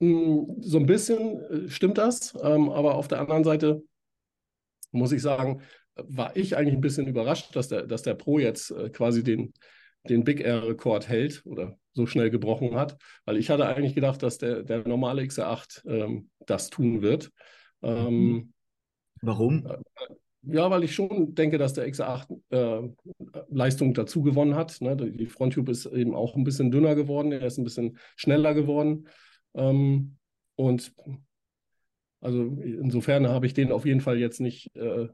[0.00, 3.82] Mm, so ein bisschen äh, stimmt das, ähm, aber auf der anderen Seite
[4.92, 5.62] muss ich sagen,
[5.96, 9.52] war ich eigentlich ein bisschen überrascht, dass der, dass der Pro jetzt äh, quasi den,
[10.08, 14.38] den Big Air-Rekord hält oder so schnell gebrochen hat, weil ich hatte eigentlich gedacht, dass
[14.38, 17.30] der, der normale XR8 ähm, das tun wird.
[17.82, 18.52] Ähm,
[19.22, 19.66] Warum?
[19.66, 19.76] Äh,
[20.46, 22.88] ja, weil ich schon denke, dass der XR8 äh,
[23.48, 24.80] Leistung dazu gewonnen hat.
[24.80, 24.96] Ne?
[24.96, 29.08] Die Fronttube ist eben auch ein bisschen dünner geworden, er ist ein bisschen schneller geworden.
[29.54, 30.16] Ähm,
[30.56, 30.92] und
[32.20, 35.08] also insofern habe ich den auf jeden Fall jetzt nicht äh,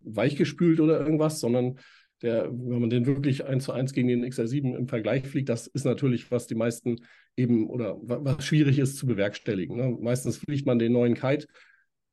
[0.00, 1.78] weichgespült oder irgendwas, sondern
[2.22, 5.66] der, wenn man den wirklich eins zu eins gegen den XR7 im Vergleich fliegt, das
[5.66, 7.00] ist natürlich, was die meisten
[7.36, 9.76] eben oder was schwierig ist zu bewerkstelligen.
[9.76, 9.96] Ne?
[10.00, 11.46] Meistens fliegt man den neuen Kite,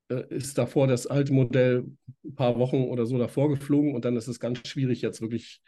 [0.10, 1.86] äh, ist davor das alte Modell
[2.26, 5.62] ein paar Wochen oder so davor geflogen und dann ist es ganz schwierig, jetzt wirklich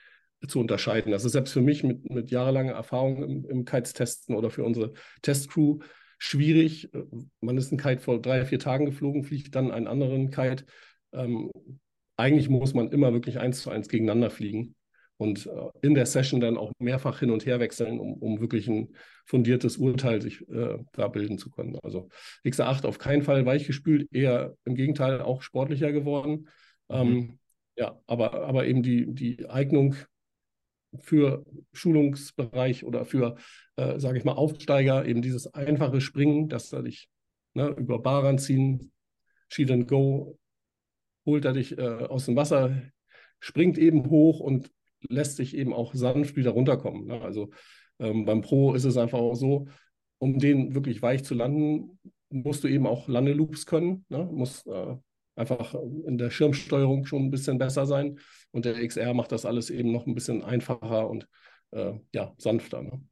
[0.47, 1.12] zu unterscheiden.
[1.12, 4.93] Das ist selbst für mich mit, mit jahrelanger Erfahrung im, im Kites-Testen oder für unsere
[5.21, 5.79] Testcrew
[6.17, 6.89] schwierig.
[7.41, 10.65] Man ist ein Kite vor drei, vier Tagen geflogen, fliegt dann einen anderen Kite.
[11.13, 11.51] Ähm,
[12.17, 14.75] eigentlich muss man immer wirklich eins zu eins gegeneinander fliegen
[15.17, 18.67] und äh, in der Session dann auch mehrfach hin und her wechseln, um, um wirklich
[18.67, 21.77] ein fundiertes Urteil sich äh, da bilden zu können.
[21.84, 22.10] Also
[22.43, 26.47] XR8 auf keinen Fall weichgespült, eher im Gegenteil auch sportlicher geworden.
[26.89, 26.95] Mhm.
[26.95, 27.39] Ähm,
[27.77, 29.95] ja, aber, aber eben die, die Eignung
[30.99, 33.36] für Schulungsbereich oder für,
[33.75, 37.10] äh, sage ich mal, Aufsteiger, eben dieses einfache Springen, dass da dich
[37.53, 38.91] ne, über Bar ziehen,
[39.49, 40.38] Sheet and Go,
[41.25, 42.81] holt er dich äh, aus dem Wasser,
[43.39, 47.05] springt eben hoch und lässt sich eben auch sanft wieder runterkommen.
[47.05, 47.21] Ne?
[47.21, 47.49] Also
[47.99, 49.67] ähm, beim Pro ist es einfach auch so,
[50.17, 54.27] um den wirklich weich zu landen, musst du eben auch Landeloops können, ne?
[54.31, 54.95] musst äh,
[55.36, 58.19] einfach in der Schirmsteuerung schon ein bisschen besser sein.
[58.56, 61.28] Und der XR macht das alles eben noch ein bisschen einfacher und
[61.72, 62.84] äh, ja, sanfter.
[62.84, 63.04] Ne?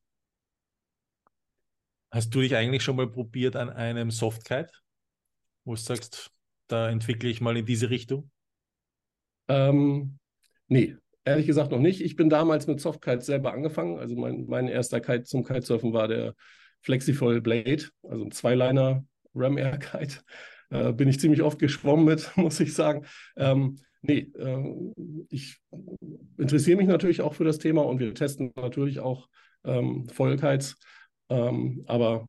[2.12, 4.71] Hast du dich eigentlich schon mal probiert an einem Softkite,
[5.65, 6.32] wo du sagst,
[6.67, 8.32] da entwickle ich mal in diese Richtung?
[9.49, 10.17] Ähm,
[10.69, 11.99] nee, ehrlich gesagt noch nicht.
[11.99, 13.99] Ich bin damals mit Softkite selber angefangen.
[13.99, 16.36] Also mein, mein erster Kite zum Kitesurfen war der
[16.79, 20.21] Flexifoil Blade, also ein Zweiliner Ram Air Kite.
[20.69, 23.06] Äh, bin ich ziemlich oft geschwommen mit, muss ich sagen.
[23.36, 24.91] Ähm, nee, äh,
[25.29, 25.59] ich
[26.37, 29.27] interessiere mich natürlich auch für das Thema und wir testen natürlich auch
[29.63, 30.77] ähm, Vollkites.
[31.29, 32.27] Ähm, aber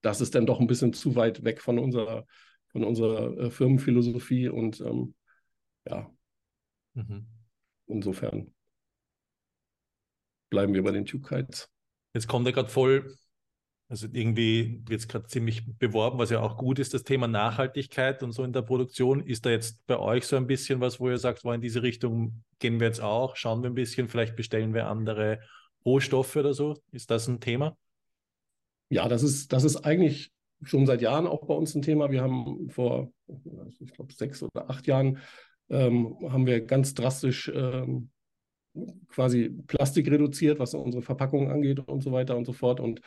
[0.00, 2.26] das ist dann doch ein bisschen zu weit weg von unserer
[2.68, 5.14] von unserer äh, Firmenphilosophie und ähm,
[5.86, 6.10] ja,
[6.94, 7.26] mhm.
[7.86, 8.54] insofern
[10.48, 11.68] bleiben wir bei den Tube Kites.
[12.14, 13.14] Jetzt kommt er gerade voll,
[13.92, 18.22] also irgendwie wird es gerade ziemlich beworben, was ja auch gut ist, das Thema Nachhaltigkeit
[18.22, 19.20] und so in der Produktion.
[19.20, 22.42] Ist da jetzt bei euch so ein bisschen was, wo ihr sagt, in diese Richtung
[22.58, 25.40] gehen wir jetzt auch, schauen wir ein bisschen, vielleicht bestellen wir andere
[25.84, 26.82] Rohstoffe oder so?
[26.90, 27.76] Ist das ein Thema?
[28.92, 30.30] ja, das ist, das ist eigentlich
[30.64, 32.10] schon seit Jahren auch bei uns ein Thema.
[32.10, 33.10] Wir haben vor,
[33.80, 35.18] ich glaube, sechs oder acht Jahren
[35.70, 38.10] ähm, haben wir ganz drastisch ähm,
[39.08, 42.80] quasi Plastik reduziert, was unsere Verpackungen angeht und so weiter und so fort.
[42.80, 43.00] Und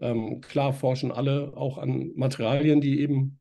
[0.00, 3.40] ähm, klar forschen alle auch an Materialien, die eben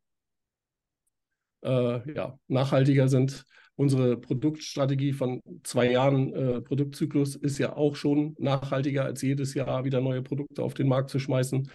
[1.64, 3.46] äh, ja, nachhaltiger sind.
[3.76, 9.86] Unsere Produktstrategie von zwei Jahren äh, Produktzyklus ist ja auch schon nachhaltiger, als jedes Jahr
[9.86, 11.70] wieder neue Produkte auf den Markt zu schmeißen.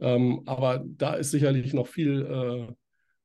[0.00, 2.72] Ähm, aber da ist sicherlich noch viel äh,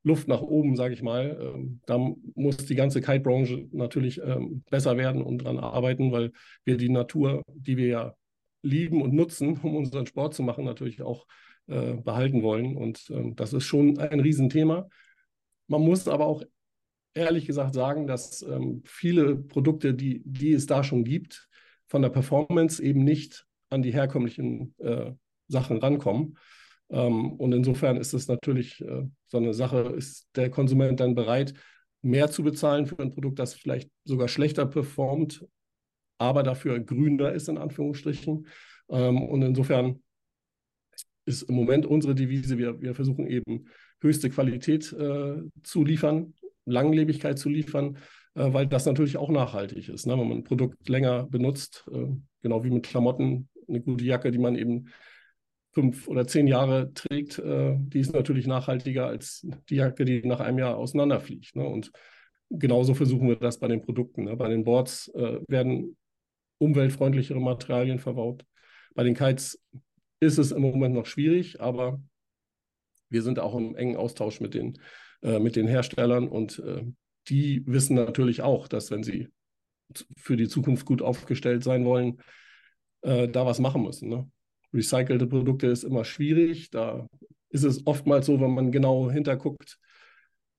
[0.03, 1.37] Luft nach oben, sage ich mal.
[1.39, 1.97] Ähm, da
[2.35, 6.31] muss die ganze Kite-Branche natürlich ähm, besser werden und daran arbeiten, weil
[6.65, 8.15] wir die Natur, die wir ja
[8.63, 11.28] lieben und nutzen, um unseren Sport zu machen, natürlich auch
[11.67, 12.76] äh, behalten wollen.
[12.76, 14.89] Und ähm, das ist schon ein Riesenthema.
[15.67, 16.43] Man muss aber auch
[17.13, 21.47] ehrlich gesagt sagen, dass ähm, viele Produkte, die, die es da schon gibt,
[21.88, 25.12] von der Performance eben nicht an die herkömmlichen äh,
[25.47, 26.38] Sachen rankommen.
[26.89, 31.54] Ähm, und insofern ist es natürlich äh, so eine Sache, ist der Konsument dann bereit,
[32.02, 35.45] mehr zu bezahlen für ein Produkt, das vielleicht sogar schlechter performt,
[36.17, 38.47] aber dafür grüner ist, in Anführungsstrichen.
[38.89, 40.02] Ähm, und insofern
[41.26, 43.65] ist im Moment unsere Devise, wir, wir versuchen eben
[44.02, 46.34] höchste Qualität äh, zu liefern,
[46.65, 47.97] Langlebigkeit zu liefern,
[48.36, 50.06] äh, weil das natürlich auch nachhaltig ist.
[50.06, 50.17] Ne?
[50.17, 52.08] Wenn man ein Produkt länger benutzt, äh,
[52.41, 54.89] genau wie mit Klamotten, eine gute Jacke, die man eben
[55.71, 60.39] fünf oder zehn Jahre trägt, äh, die ist natürlich nachhaltiger als die Jacke, die nach
[60.39, 61.56] einem Jahr auseinanderfliegt.
[61.56, 61.65] Ne?
[61.65, 61.91] Und
[62.49, 64.26] genauso versuchen wir das bei den Produkten.
[64.26, 64.36] Ne?
[64.36, 65.97] Bei den Boards äh, werden
[66.63, 68.45] umweltfreundlichere Materialien verbaut.
[68.95, 69.62] Bei den Kites
[70.19, 72.02] ist es im Moment noch schwierig, aber
[73.10, 74.80] wir sind auch im engen Austausch mit den,
[75.21, 76.84] äh, mit den Herstellern und äh,
[77.28, 79.30] die wissen natürlich auch, dass wenn sie
[80.17, 82.21] für die Zukunft gut aufgestellt sein wollen,
[83.02, 84.10] äh, da was machen müssen.
[84.10, 84.30] Ne?
[84.73, 86.71] Recycelte Produkte ist immer schwierig.
[86.71, 87.08] Da
[87.49, 89.78] ist es oftmals so, wenn man genau hinterguckt,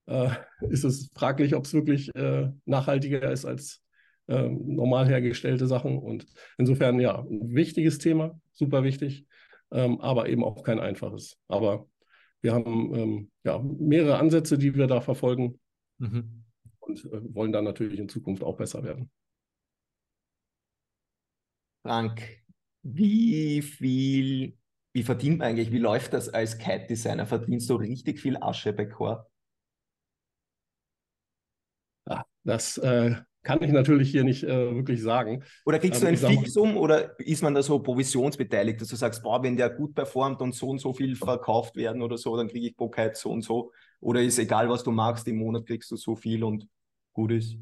[0.07, 0.31] äh,
[0.69, 3.84] ist es fraglich, ob es wirklich äh, nachhaltiger ist als
[4.27, 5.99] äh, normal hergestellte Sachen.
[5.99, 6.27] Und
[6.59, 9.27] insofern, ja, ein wichtiges Thema, super wichtig,
[9.71, 11.39] ähm, aber eben auch kein einfaches.
[11.49, 11.87] Aber
[12.41, 15.59] wir haben ähm, ja, mehrere Ansätze, die wir da verfolgen
[15.99, 16.45] mhm.
[16.81, 19.11] und äh, wollen dann natürlich in Zukunft auch besser werden.
[21.83, 22.23] Frank,
[22.83, 24.57] wie viel,
[24.93, 27.27] wie verdient man eigentlich, wie läuft das als Kite-Designer?
[27.27, 29.27] Verdienst du richtig viel Asche bei Core?
[32.07, 35.45] Ja, das äh, kann ich natürlich hier nicht äh, wirklich sagen.
[35.65, 39.23] Oder kriegst du ähm, ein Fixum oder ist man da so provisionsbeteiligt, dass du sagst,
[39.23, 42.49] boah, wenn der gut performt und so und so viel verkauft werden oder so, dann
[42.49, 43.71] kriege ich Kite so und so.
[44.01, 46.67] Oder ist egal, was du magst, im Monat kriegst du so viel und
[47.13, 47.57] gut ist?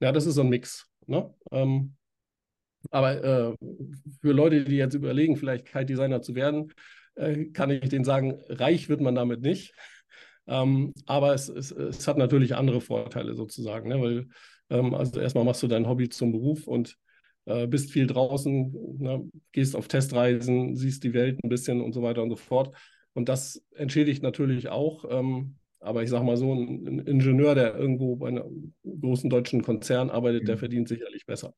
[0.00, 0.90] Ja, das ist so ein Mix.
[1.06, 1.32] Ne?
[1.52, 1.94] Ähm,
[2.90, 3.54] aber äh,
[4.20, 6.72] für Leute, die jetzt überlegen, vielleicht Kite-Designer zu werden,
[7.14, 9.74] äh, kann ich denen sagen, reich wird man damit nicht.
[10.48, 14.00] Ähm, aber es, es, es, hat natürlich andere Vorteile sozusagen, ne?
[14.00, 14.28] weil
[14.70, 16.96] ähm, also erstmal machst du dein Hobby zum Beruf und
[17.46, 19.28] äh, bist viel draußen, ne?
[19.52, 22.76] gehst auf Testreisen, siehst die Welt ein bisschen und so weiter und so fort.
[23.14, 25.04] Und das entschädigt natürlich auch.
[25.08, 29.62] Ähm, aber ich sage mal so, ein, ein, Ingenieur, der irgendwo bei einem großen deutschen
[29.62, 30.46] Konzern arbeitet, mhm.
[30.46, 31.54] der verdient sicherlich besser.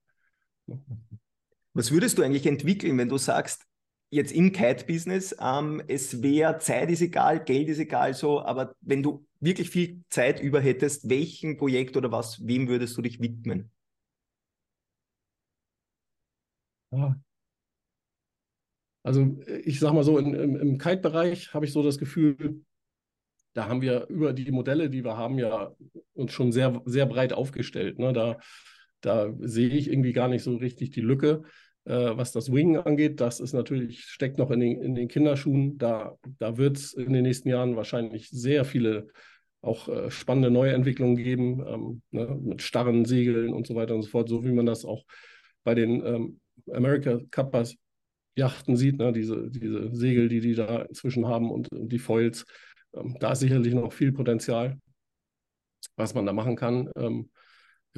[1.73, 3.68] Was würdest du eigentlich entwickeln, wenn du sagst,
[4.11, 9.03] jetzt im Kite-Business, ähm, es wäre, Zeit ist egal, Geld ist egal, so, aber wenn
[9.03, 13.71] du wirklich viel Zeit über hättest, welchen Projekt oder was, wem würdest du dich widmen?
[19.03, 22.63] Also ich sag mal so, in, im, im Kite-Bereich habe ich so das Gefühl,
[23.55, 25.75] da haben wir über die Modelle, die wir haben, ja
[26.15, 27.99] uns schon sehr, sehr breit aufgestellt.
[27.99, 28.13] Ne?
[28.13, 28.39] Da,
[29.01, 31.43] da sehe ich irgendwie gar nicht so richtig die Lücke.
[31.89, 35.79] Äh, was das Wing angeht, das ist natürlich, steckt noch in den, in den Kinderschuhen.
[35.79, 39.09] Da, da wird es in den nächsten Jahren wahrscheinlich sehr viele
[39.63, 44.11] auch äh, spannende Neuentwicklungen geben, ähm, ne, mit starren Segeln und so weiter und so
[44.11, 45.03] fort, so wie man das auch
[45.65, 47.75] bei den ähm, America Cuppers
[48.37, 52.45] Yachten sieht, ne, diese, diese Segel, die die da inzwischen haben und, und die Foils.
[52.95, 54.79] Ähm, da ist sicherlich noch viel Potenzial,
[55.97, 56.91] was man da machen kann.
[56.97, 57.31] Ähm,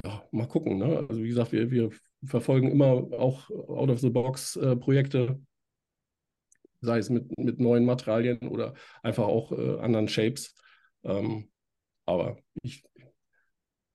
[0.05, 0.79] ja, mal gucken.
[0.79, 1.07] Ne?
[1.09, 1.91] Also wie gesagt, wir, wir
[2.25, 5.41] verfolgen immer auch Out-of-the-Box-Projekte,
[6.81, 10.55] sei es mit, mit neuen Materialien oder einfach auch äh, anderen Shapes.
[11.05, 11.51] Ähm,
[12.07, 12.85] aber ich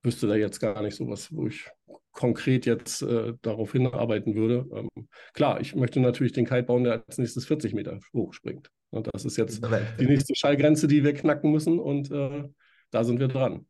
[0.04, 1.68] wüsste da jetzt gar nicht so was, wo ich
[2.12, 4.66] konkret jetzt äh, darauf hinarbeiten würde.
[4.74, 8.70] Ähm, klar, ich möchte natürlich den Kite bauen, der als nächstes 40 Meter hochspringt.
[8.92, 9.62] Und das ist jetzt
[10.00, 12.44] die nächste Schallgrenze, die wir knacken müssen und äh,
[12.92, 13.68] da sind wir dran.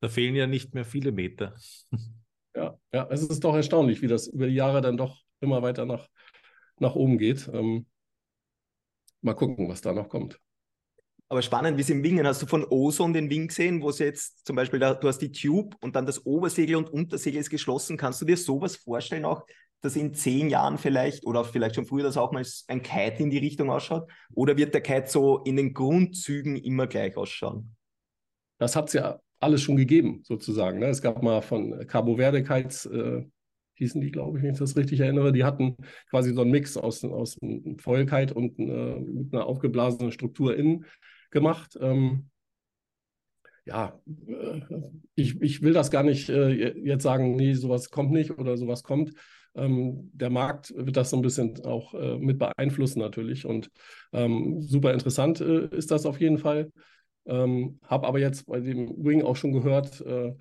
[0.00, 1.54] Da fehlen ja nicht mehr viele Meter.
[2.54, 5.86] Ja, ja, es ist doch erstaunlich, wie das über die Jahre dann doch immer weiter
[5.86, 6.08] nach,
[6.78, 7.48] nach oben geht.
[7.52, 7.86] Ähm,
[9.20, 10.40] mal gucken, was da noch kommt.
[11.28, 14.00] Aber spannend, wie es im Wingen, hast du von Ozone den Wing gesehen, wo es
[14.00, 17.50] jetzt zum Beispiel, da, du hast die Tube und dann das Obersegel und Untersegel ist
[17.50, 17.96] geschlossen.
[17.96, 19.46] Kannst du dir sowas vorstellen auch,
[19.80, 23.30] dass in zehn Jahren vielleicht oder vielleicht schon früher das auch mal ein Kite in
[23.30, 24.10] die Richtung ausschaut?
[24.34, 27.76] Oder wird der Kite so in den Grundzügen immer gleich ausschauen?
[28.58, 30.78] Das hat es ja alles schon gegeben, sozusagen.
[30.78, 30.86] Ne?
[30.86, 33.24] Es gab mal von Cabo Verde Kites, äh,
[33.74, 35.76] hießen die, glaube ich, wenn ich das richtig erinnere, die hatten
[36.10, 37.38] quasi so einen Mix aus, aus
[37.78, 40.84] Foil-Kite und äh, mit einer aufgeblasenen Struktur innen
[41.30, 41.78] gemacht.
[41.80, 42.28] Ähm,
[43.64, 43.98] ja,
[44.28, 44.60] äh,
[45.14, 48.82] ich, ich will das gar nicht äh, jetzt sagen, nee, sowas kommt nicht oder sowas
[48.82, 49.12] kommt.
[49.54, 53.70] Ähm, der Markt wird das so ein bisschen auch äh, mit beeinflussen natürlich und
[54.12, 56.70] ähm, super interessant ist das auf jeden Fall.
[57.30, 60.34] Ähm, Habe aber jetzt bei dem Wing auch schon gehört, äh,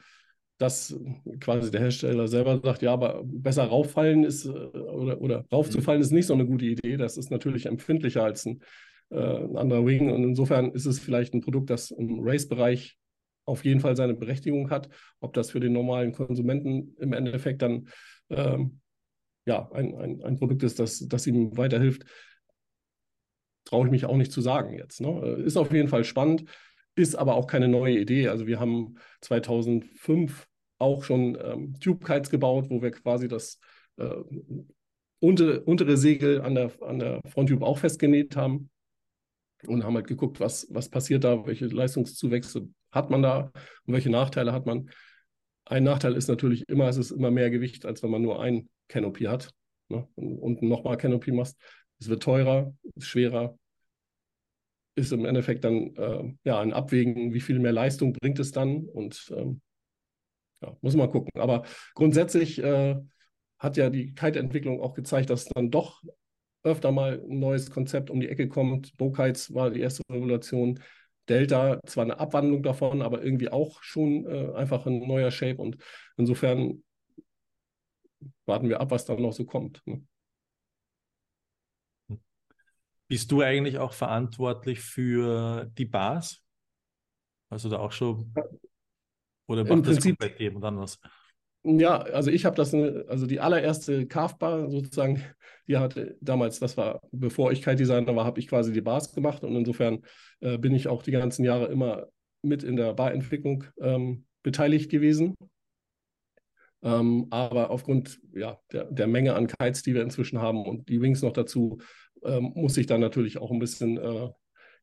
[0.58, 1.00] dass
[1.40, 6.12] quasi der Hersteller selber sagt, ja, aber besser rauffallen ist äh, oder, oder raufzufallen ist
[6.12, 6.98] nicht so eine gute Idee.
[6.98, 8.62] Das ist natürlich empfindlicher als ein
[9.10, 10.12] äh, ein anderer Wing.
[10.12, 12.98] Und insofern ist es vielleicht ein Produkt, das im Race-Bereich
[13.46, 14.90] auf jeden Fall seine Berechtigung hat.
[15.20, 17.88] Ob das für den normalen Konsumenten im Endeffekt dann
[18.30, 18.80] ähm,
[19.46, 22.04] ja, ein, ein, ein Produkt ist, das, das ihm weiterhilft,
[23.66, 25.02] traue ich mich auch nicht zu sagen jetzt.
[25.02, 25.20] Ne?
[25.44, 26.46] Ist auf jeden Fall spannend,
[27.00, 28.28] ist aber auch keine neue Idee.
[28.28, 33.60] Also wir haben 2005 auch schon ähm, Tube Kites gebaut, wo wir quasi das
[33.98, 34.10] äh,
[35.20, 38.70] untere, untere Segel an der, an der Fronttube auch festgenäht haben
[39.68, 43.52] und haben halt geguckt, was, was passiert da, welche Leistungszuwächse hat man da
[43.86, 44.90] und welche Nachteile hat man.
[45.66, 48.70] Ein Nachteil ist natürlich immer, es ist immer mehr Gewicht, als wenn man nur ein
[48.88, 49.52] Canopy hat
[49.90, 50.08] ne?
[50.16, 51.58] und, und nochmal Canopy machst.
[52.00, 53.59] Es wird teurer, schwerer,
[55.00, 58.86] ist im Endeffekt dann äh, ja ein Abwägen, wie viel mehr Leistung bringt es dann
[58.86, 59.62] und ähm,
[60.62, 61.40] ja, muss man gucken.
[61.40, 61.64] Aber
[61.96, 62.96] grundsätzlich äh,
[63.58, 66.04] hat ja die Kite-Entwicklung auch gezeigt, dass dann doch
[66.64, 68.96] öfter mal ein neues Konzept um die Ecke kommt.
[68.98, 70.80] Bokites war die erste Revolution.
[71.30, 75.62] Delta zwar eine Abwandlung davon, aber irgendwie auch schon äh, einfach ein neuer Shape.
[75.62, 75.78] Und
[76.18, 76.84] insofern
[78.46, 79.82] warten wir ab, was dann noch so kommt.
[79.86, 80.04] Ne?
[83.10, 86.44] Bist du eigentlich auch verantwortlich für die Bars?
[87.50, 88.32] Also da auch schon?
[89.48, 91.00] Oder macht das Prinzip, komplett jemand anders?
[91.64, 95.24] Ja, also ich habe das, also die allererste Carve-Bar sozusagen,
[95.68, 99.44] die hatte damals, das war, bevor ich Kite-Designer war, habe ich quasi die Bars gemacht
[99.44, 100.04] und insofern
[100.40, 102.08] äh, bin ich auch die ganzen Jahre immer
[102.44, 105.36] mit in der Barentwicklung ähm, beteiligt gewesen.
[106.82, 111.02] Ähm, aber aufgrund ja, der, der, Menge an Kites, die wir inzwischen haben und die
[111.02, 111.80] Wings noch dazu,
[112.24, 114.30] ähm, muss ich dann natürlich auch ein bisschen äh,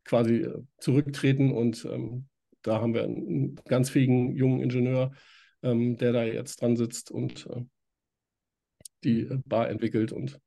[0.05, 2.29] quasi äh, zurücktreten und ähm,
[2.63, 5.13] da haben wir einen ganz fähigen jungen Ingenieur,
[5.63, 7.63] ähm, der da jetzt dran sitzt und äh,
[9.05, 10.13] die Bar entwickelt.
[10.13, 10.41] Und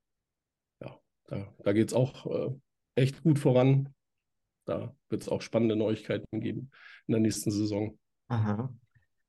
[0.82, 2.54] ja, da, da geht es auch äh,
[2.96, 3.94] echt gut voran.
[4.66, 6.72] Da wird es auch spannende Neuigkeiten geben
[7.08, 7.98] in der nächsten Saison.
[8.28, 8.74] Aha.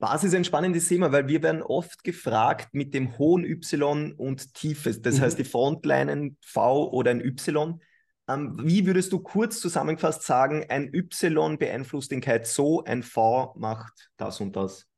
[0.01, 4.55] Was ist ein spannendes Thema, weil wir werden oft gefragt mit dem hohen Y und
[4.55, 5.21] tiefes, das mhm.
[5.21, 7.79] heißt die Frontline V oder ein Y.
[8.27, 13.55] Ähm, wie würdest du kurz zusammengefasst sagen, ein Y beeinflusst den Kite so, ein V
[13.59, 14.89] macht das und das?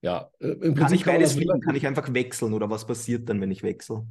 [0.00, 1.60] Ja, äh, im Prinzip kann ich beides kann fliegen?
[1.60, 4.04] Kann ich einfach wechseln oder was passiert dann, wenn ich wechsle?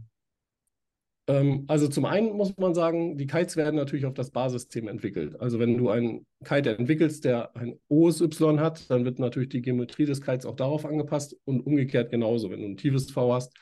[1.27, 5.39] Ähm, also zum einen muss man sagen, die Kites werden natürlich auf das Basissystem entwickelt.
[5.39, 10.05] Also wenn du einen Kite entwickelst, der ein OSY hat, dann wird natürlich die Geometrie
[10.05, 12.51] des Kites auch darauf angepasst und umgekehrt genauso.
[12.51, 13.57] Wenn du ein tiefes V hast,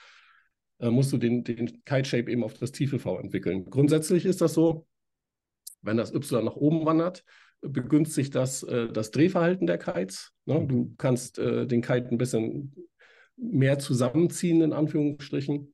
[0.79, 3.65] äh, musst du den, den Kite-Shape eben auf das tiefe V entwickeln.
[3.69, 4.85] Grundsätzlich ist das so,
[5.81, 7.23] wenn das Y nach oben wandert,
[7.61, 10.33] begünstigt das äh, das Drehverhalten der Kites.
[10.45, 10.65] Ne?
[10.67, 12.75] Du kannst äh, den Kite ein bisschen
[13.37, 15.73] mehr zusammenziehen, in Anführungsstrichen.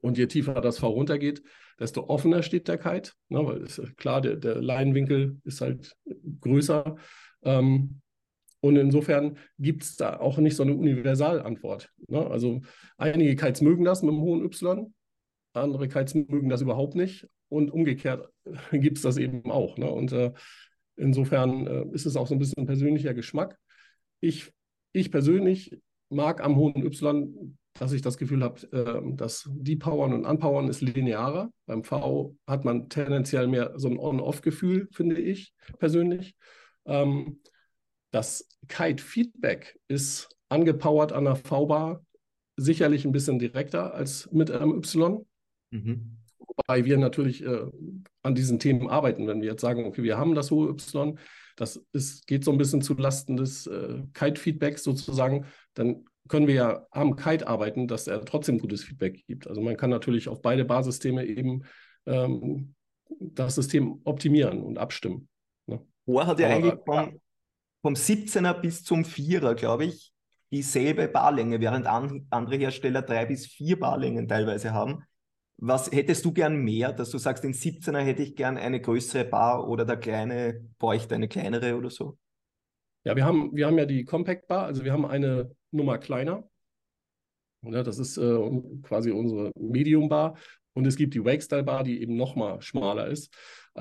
[0.00, 1.42] Und je tiefer das V runtergeht,
[1.78, 3.12] desto offener steht der Kite.
[3.28, 3.46] Ne?
[3.46, 5.96] Weil ist klar, der, der Leinenwinkel ist halt
[6.40, 6.96] größer.
[7.42, 8.00] Ähm,
[8.60, 11.90] und insofern gibt es da auch nicht so eine Universalantwort.
[12.08, 12.26] Ne?
[12.26, 12.60] Also
[12.98, 14.92] einige Kites mögen das mit einem hohen Y,
[15.54, 17.26] andere Kites mögen das überhaupt nicht.
[17.48, 18.28] Und umgekehrt
[18.70, 19.76] gibt es das eben auch.
[19.78, 19.90] Ne?
[19.90, 20.32] Und äh,
[21.00, 23.58] Insofern äh, ist es auch so ein bisschen ein persönlicher Geschmack.
[24.20, 24.52] Ich,
[24.92, 25.76] ich persönlich
[26.10, 30.80] mag am hohen Y, dass ich das Gefühl habe, äh, dass Depowern und Unpowern ist
[30.80, 31.50] linearer.
[31.66, 36.34] Beim V hat man tendenziell mehr so ein On-Off-Gefühl, finde ich persönlich.
[36.86, 37.40] Ähm,
[38.10, 42.04] das Kite-Feedback ist angepowert an der V-Bar
[42.56, 45.24] sicherlich ein bisschen direkter als mit einem Y.
[45.70, 46.18] Mhm.
[46.38, 47.66] Wobei wir natürlich äh,
[48.22, 49.26] an diesen Themen arbeiten.
[49.26, 51.18] Wenn wir jetzt sagen, okay, wir haben das hohe Y,
[51.56, 56.54] das ist, geht so ein bisschen zu Lasten des äh, Kite-Feedbacks sozusagen, dann können wir
[56.54, 59.46] ja am Kite arbeiten, dass er trotzdem gutes Feedback gibt.
[59.48, 61.64] Also man kann natürlich auf beide Basissysteme eben
[62.06, 62.74] ähm,
[63.18, 65.28] das System optimieren und abstimmen.
[65.66, 65.80] Ne?
[66.04, 67.20] Bohr hat ja Aber, eigentlich vom,
[67.82, 70.12] vom 17er bis zum 4er, glaube ich,
[70.52, 75.04] dieselbe Barlänge, während an, andere Hersteller drei bis vier Barlängen teilweise haben.
[75.58, 79.24] Was hättest du gern mehr, dass du sagst, den 17er hätte ich gern eine größere
[79.24, 82.18] Bar oder der kleine bräuchte eine kleinere oder so?
[83.04, 86.48] Ja, wir haben, wir haben ja die Compact Bar, also wir haben eine Nummer kleiner.
[87.62, 88.38] Ja, das ist äh,
[88.82, 90.36] quasi unsere Medium Bar.
[90.72, 93.32] Und es gibt die Wake Style Bar, die eben noch mal schmaler ist.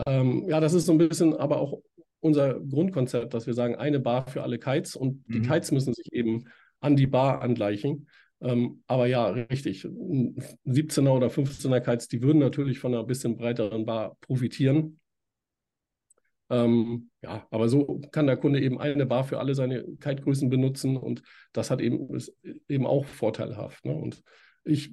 [0.06, 1.82] Ähm, ja, das ist so ein bisschen aber auch
[2.20, 5.34] unser Grundkonzept, dass wir sagen, eine Bar für alle Kites und mhm.
[5.34, 6.46] die Kites müssen sich eben
[6.82, 8.08] an die Bar angleichen.
[8.42, 9.86] Ähm, aber ja, richtig.
[9.86, 15.00] 17er oder 15er Kites, die würden natürlich von einer bisschen breiteren Bar profitieren.
[16.50, 20.98] Ähm, ja, aber so kann der Kunde eben eine Bar für alle seine Kite-Größen benutzen
[20.98, 21.22] und
[21.54, 22.36] das hat eben, ist
[22.68, 23.86] eben auch vorteilhaft.
[23.86, 23.94] Ne?
[23.94, 24.24] Und
[24.64, 24.92] ich,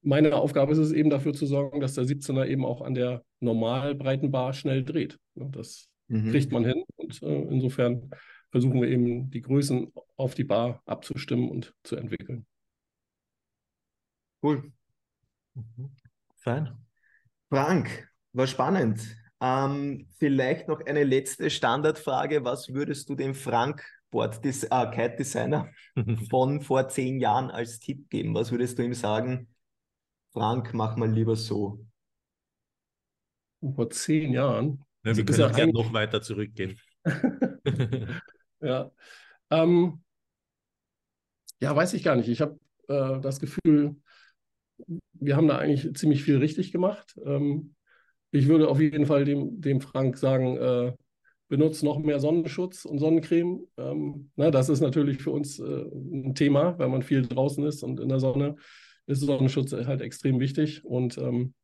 [0.00, 3.22] meine Aufgabe ist es eben dafür zu sorgen, dass der 17er eben auch an der
[3.40, 5.18] normal breiten Bar schnell dreht.
[5.34, 5.50] Ne?
[5.52, 6.30] Das mhm.
[6.30, 8.10] kriegt man hin und äh, insofern
[8.50, 12.46] versuchen wir eben die Größen auf die Bar abzustimmen und zu entwickeln.
[14.42, 14.72] Cool.
[15.54, 15.90] Mhm.
[16.36, 16.78] Fein.
[17.50, 19.17] Frank, war spannend.
[19.40, 22.44] Ähm, vielleicht noch eine letzte Standardfrage.
[22.44, 25.70] Was würdest du dem Frank Board äh, Kite Designer
[26.30, 28.34] von vor zehn Jahren als Tipp geben?
[28.34, 29.48] Was würdest du ihm sagen?
[30.32, 31.84] Frank, mach mal lieber so.
[33.60, 34.84] Vor zehn Jahren?
[35.04, 36.78] Ja, wir können ja gerne noch weiter zurückgehen.
[38.60, 38.90] ja.
[39.50, 40.02] Ähm,
[41.60, 42.28] ja, weiß ich gar nicht.
[42.28, 42.58] Ich habe
[42.88, 43.96] äh, das Gefühl,
[45.12, 47.16] wir haben da eigentlich ziemlich viel richtig gemacht.
[47.24, 47.74] Ähm,
[48.30, 50.92] ich würde auf jeden Fall dem, dem Frank sagen, äh,
[51.48, 53.66] benutzt noch mehr Sonnenschutz und Sonnencreme.
[53.78, 57.82] Ähm, na, das ist natürlich für uns äh, ein Thema, weil man viel draußen ist
[57.82, 58.56] und in der Sonne
[59.06, 60.84] ist Sonnenschutz halt extrem wichtig.
[60.84, 61.54] Und ähm,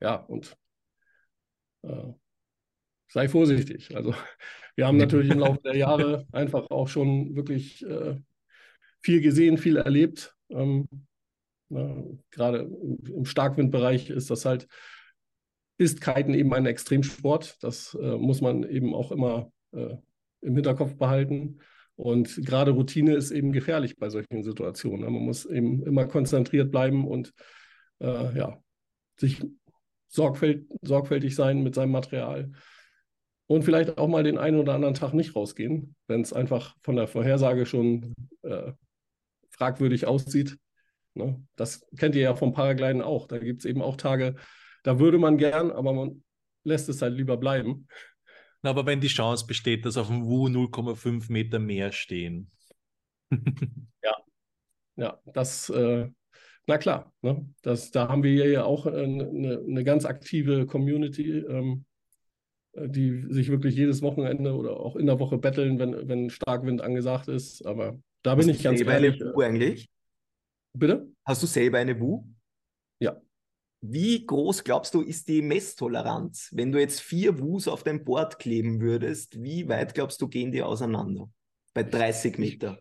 [0.00, 0.56] ja, und
[1.82, 2.12] äh,
[3.08, 3.94] sei vorsichtig.
[3.94, 4.14] Also
[4.74, 8.16] wir haben natürlich im Laufe der Jahre einfach auch schon wirklich äh,
[9.02, 10.34] viel gesehen, viel erlebt.
[10.48, 10.88] Ähm,
[12.30, 12.70] Gerade
[13.08, 14.68] im Starkwindbereich ist das halt
[15.82, 17.62] ist Kiten eben ein Extremsport.
[17.62, 19.96] Das äh, muss man eben auch immer äh,
[20.40, 21.58] im Hinterkopf behalten.
[21.96, 25.00] Und gerade Routine ist eben gefährlich bei solchen Situationen.
[25.00, 25.10] Ne?
[25.10, 27.32] Man muss eben immer konzentriert bleiben und
[28.00, 28.62] äh, ja,
[29.16, 29.42] sich
[30.08, 32.52] sorgfält, sorgfältig sein mit seinem Material.
[33.46, 36.96] Und vielleicht auch mal den einen oder anderen Tag nicht rausgehen, wenn es einfach von
[36.96, 38.72] der Vorhersage schon äh,
[39.50, 40.56] fragwürdig aussieht.
[41.14, 41.42] Ne?
[41.56, 43.26] Das kennt ihr ja vom Paragliden auch.
[43.26, 44.36] Da gibt es eben auch Tage,
[44.82, 46.22] da würde man gern, aber man
[46.64, 47.86] lässt es halt lieber bleiben.
[48.62, 52.50] aber wenn die Chance besteht, dass auf dem Wu 0,5 Meter mehr stehen.
[54.02, 54.16] ja,
[54.96, 56.08] ja, das, äh,
[56.66, 57.46] na klar, ne?
[57.62, 61.84] das, da haben wir ja auch eine, eine ganz aktive Community, ähm,
[62.74, 67.28] die sich wirklich jedes Wochenende oder auch in der Woche betteln, wenn, wenn Starkwind angesagt
[67.28, 67.66] ist.
[67.66, 69.20] Aber da bin Hast ich ganz selber ehrlich.
[69.20, 69.90] eine Wu eigentlich?
[70.72, 71.08] Bitte?
[71.24, 72.24] Hast du selber eine Wu?
[73.00, 73.20] Ja.
[73.84, 76.50] Wie groß glaubst du, ist die Messtoleranz?
[76.52, 80.52] Wenn du jetzt vier Wus auf dein Board kleben würdest, wie weit glaubst du, gehen
[80.52, 81.28] die auseinander?
[81.74, 82.78] Bei 30 Meter.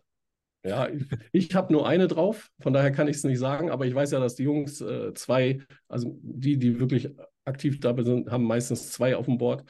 [0.63, 3.87] Ja, ich, ich habe nur eine drauf, von daher kann ich es nicht sagen, aber
[3.87, 7.09] ich weiß ja, dass die Jungs äh, zwei, also die, die wirklich
[7.45, 9.63] aktiv dabei sind, haben meistens zwei auf dem Board.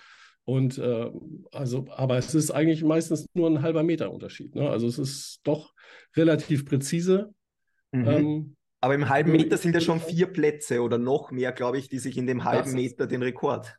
[0.44, 1.10] Und äh,
[1.54, 4.54] also, aber es ist eigentlich meistens nur ein halber Meter Unterschied.
[4.54, 4.70] Ne?
[4.70, 5.74] Also es ist doch
[6.18, 7.34] relativ präzise.
[7.94, 8.08] Mhm.
[8.08, 11.88] Ähm, aber im halben Meter sind ja schon vier Plätze oder noch mehr, glaube ich,
[11.88, 13.78] die sich in dem halben Meter den Rekord.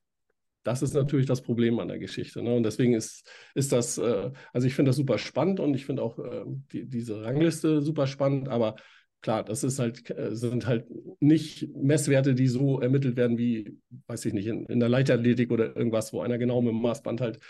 [0.62, 2.40] Das ist natürlich das Problem an der Geschichte.
[2.40, 2.54] Ne?
[2.54, 6.02] Und deswegen ist, ist das, äh, also ich finde das super spannend und ich finde
[6.02, 8.76] auch äh, die, diese Rangliste super spannend, aber
[9.22, 10.86] klar, das ist halt, äh, sind halt
[11.18, 13.76] nicht Messwerte, die so ermittelt werden wie,
[14.06, 17.20] weiß ich nicht, in, in der Leichtathletik oder irgendwas, wo einer genau mit dem Maßband
[17.20, 17.40] halt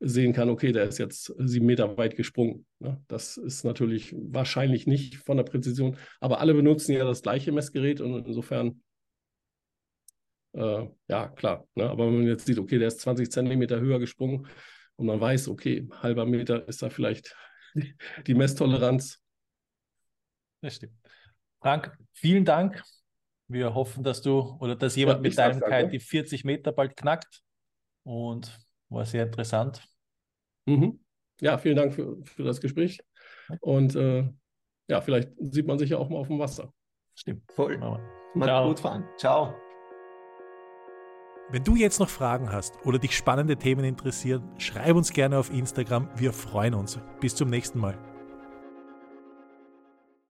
[0.00, 2.66] sehen kann, okay, der ist jetzt sieben Meter weit gesprungen.
[2.78, 3.02] Ne?
[3.08, 8.00] Das ist natürlich wahrscheinlich nicht von der Präzision, aber alle benutzen ja das gleiche Messgerät
[8.00, 8.82] und insofern,
[10.52, 11.66] äh, ja, klar.
[11.74, 11.88] Ne?
[11.88, 14.46] Aber wenn man jetzt sieht, okay, der ist 20 Zentimeter höher gesprungen
[14.96, 17.34] und man weiß, okay, halber Meter ist da vielleicht
[17.74, 17.94] die,
[18.26, 19.22] die Messtoleranz.
[20.60, 20.94] Das stimmt.
[21.60, 22.82] Frank, vielen Dank.
[23.48, 26.96] Wir hoffen, dass du oder dass jemand ja, mit deinem Kite die 40 Meter bald
[26.96, 27.42] knackt.
[28.02, 28.58] Und
[28.94, 29.82] war sehr interessant.
[30.66, 31.00] Mhm.
[31.40, 33.00] Ja, vielen Dank für, für das Gespräch.
[33.60, 34.28] Und äh,
[34.88, 36.72] ja, vielleicht sieht man sich ja auch mal auf dem Wasser.
[37.14, 37.42] Stimmt.
[37.52, 37.78] Voll.
[38.34, 39.04] Mal gut fahren.
[39.16, 39.54] Ciao.
[41.50, 45.52] Wenn du jetzt noch Fragen hast oder dich spannende Themen interessieren, schreib uns gerne auf
[45.52, 46.08] Instagram.
[46.16, 46.98] Wir freuen uns.
[47.20, 48.13] Bis zum nächsten Mal.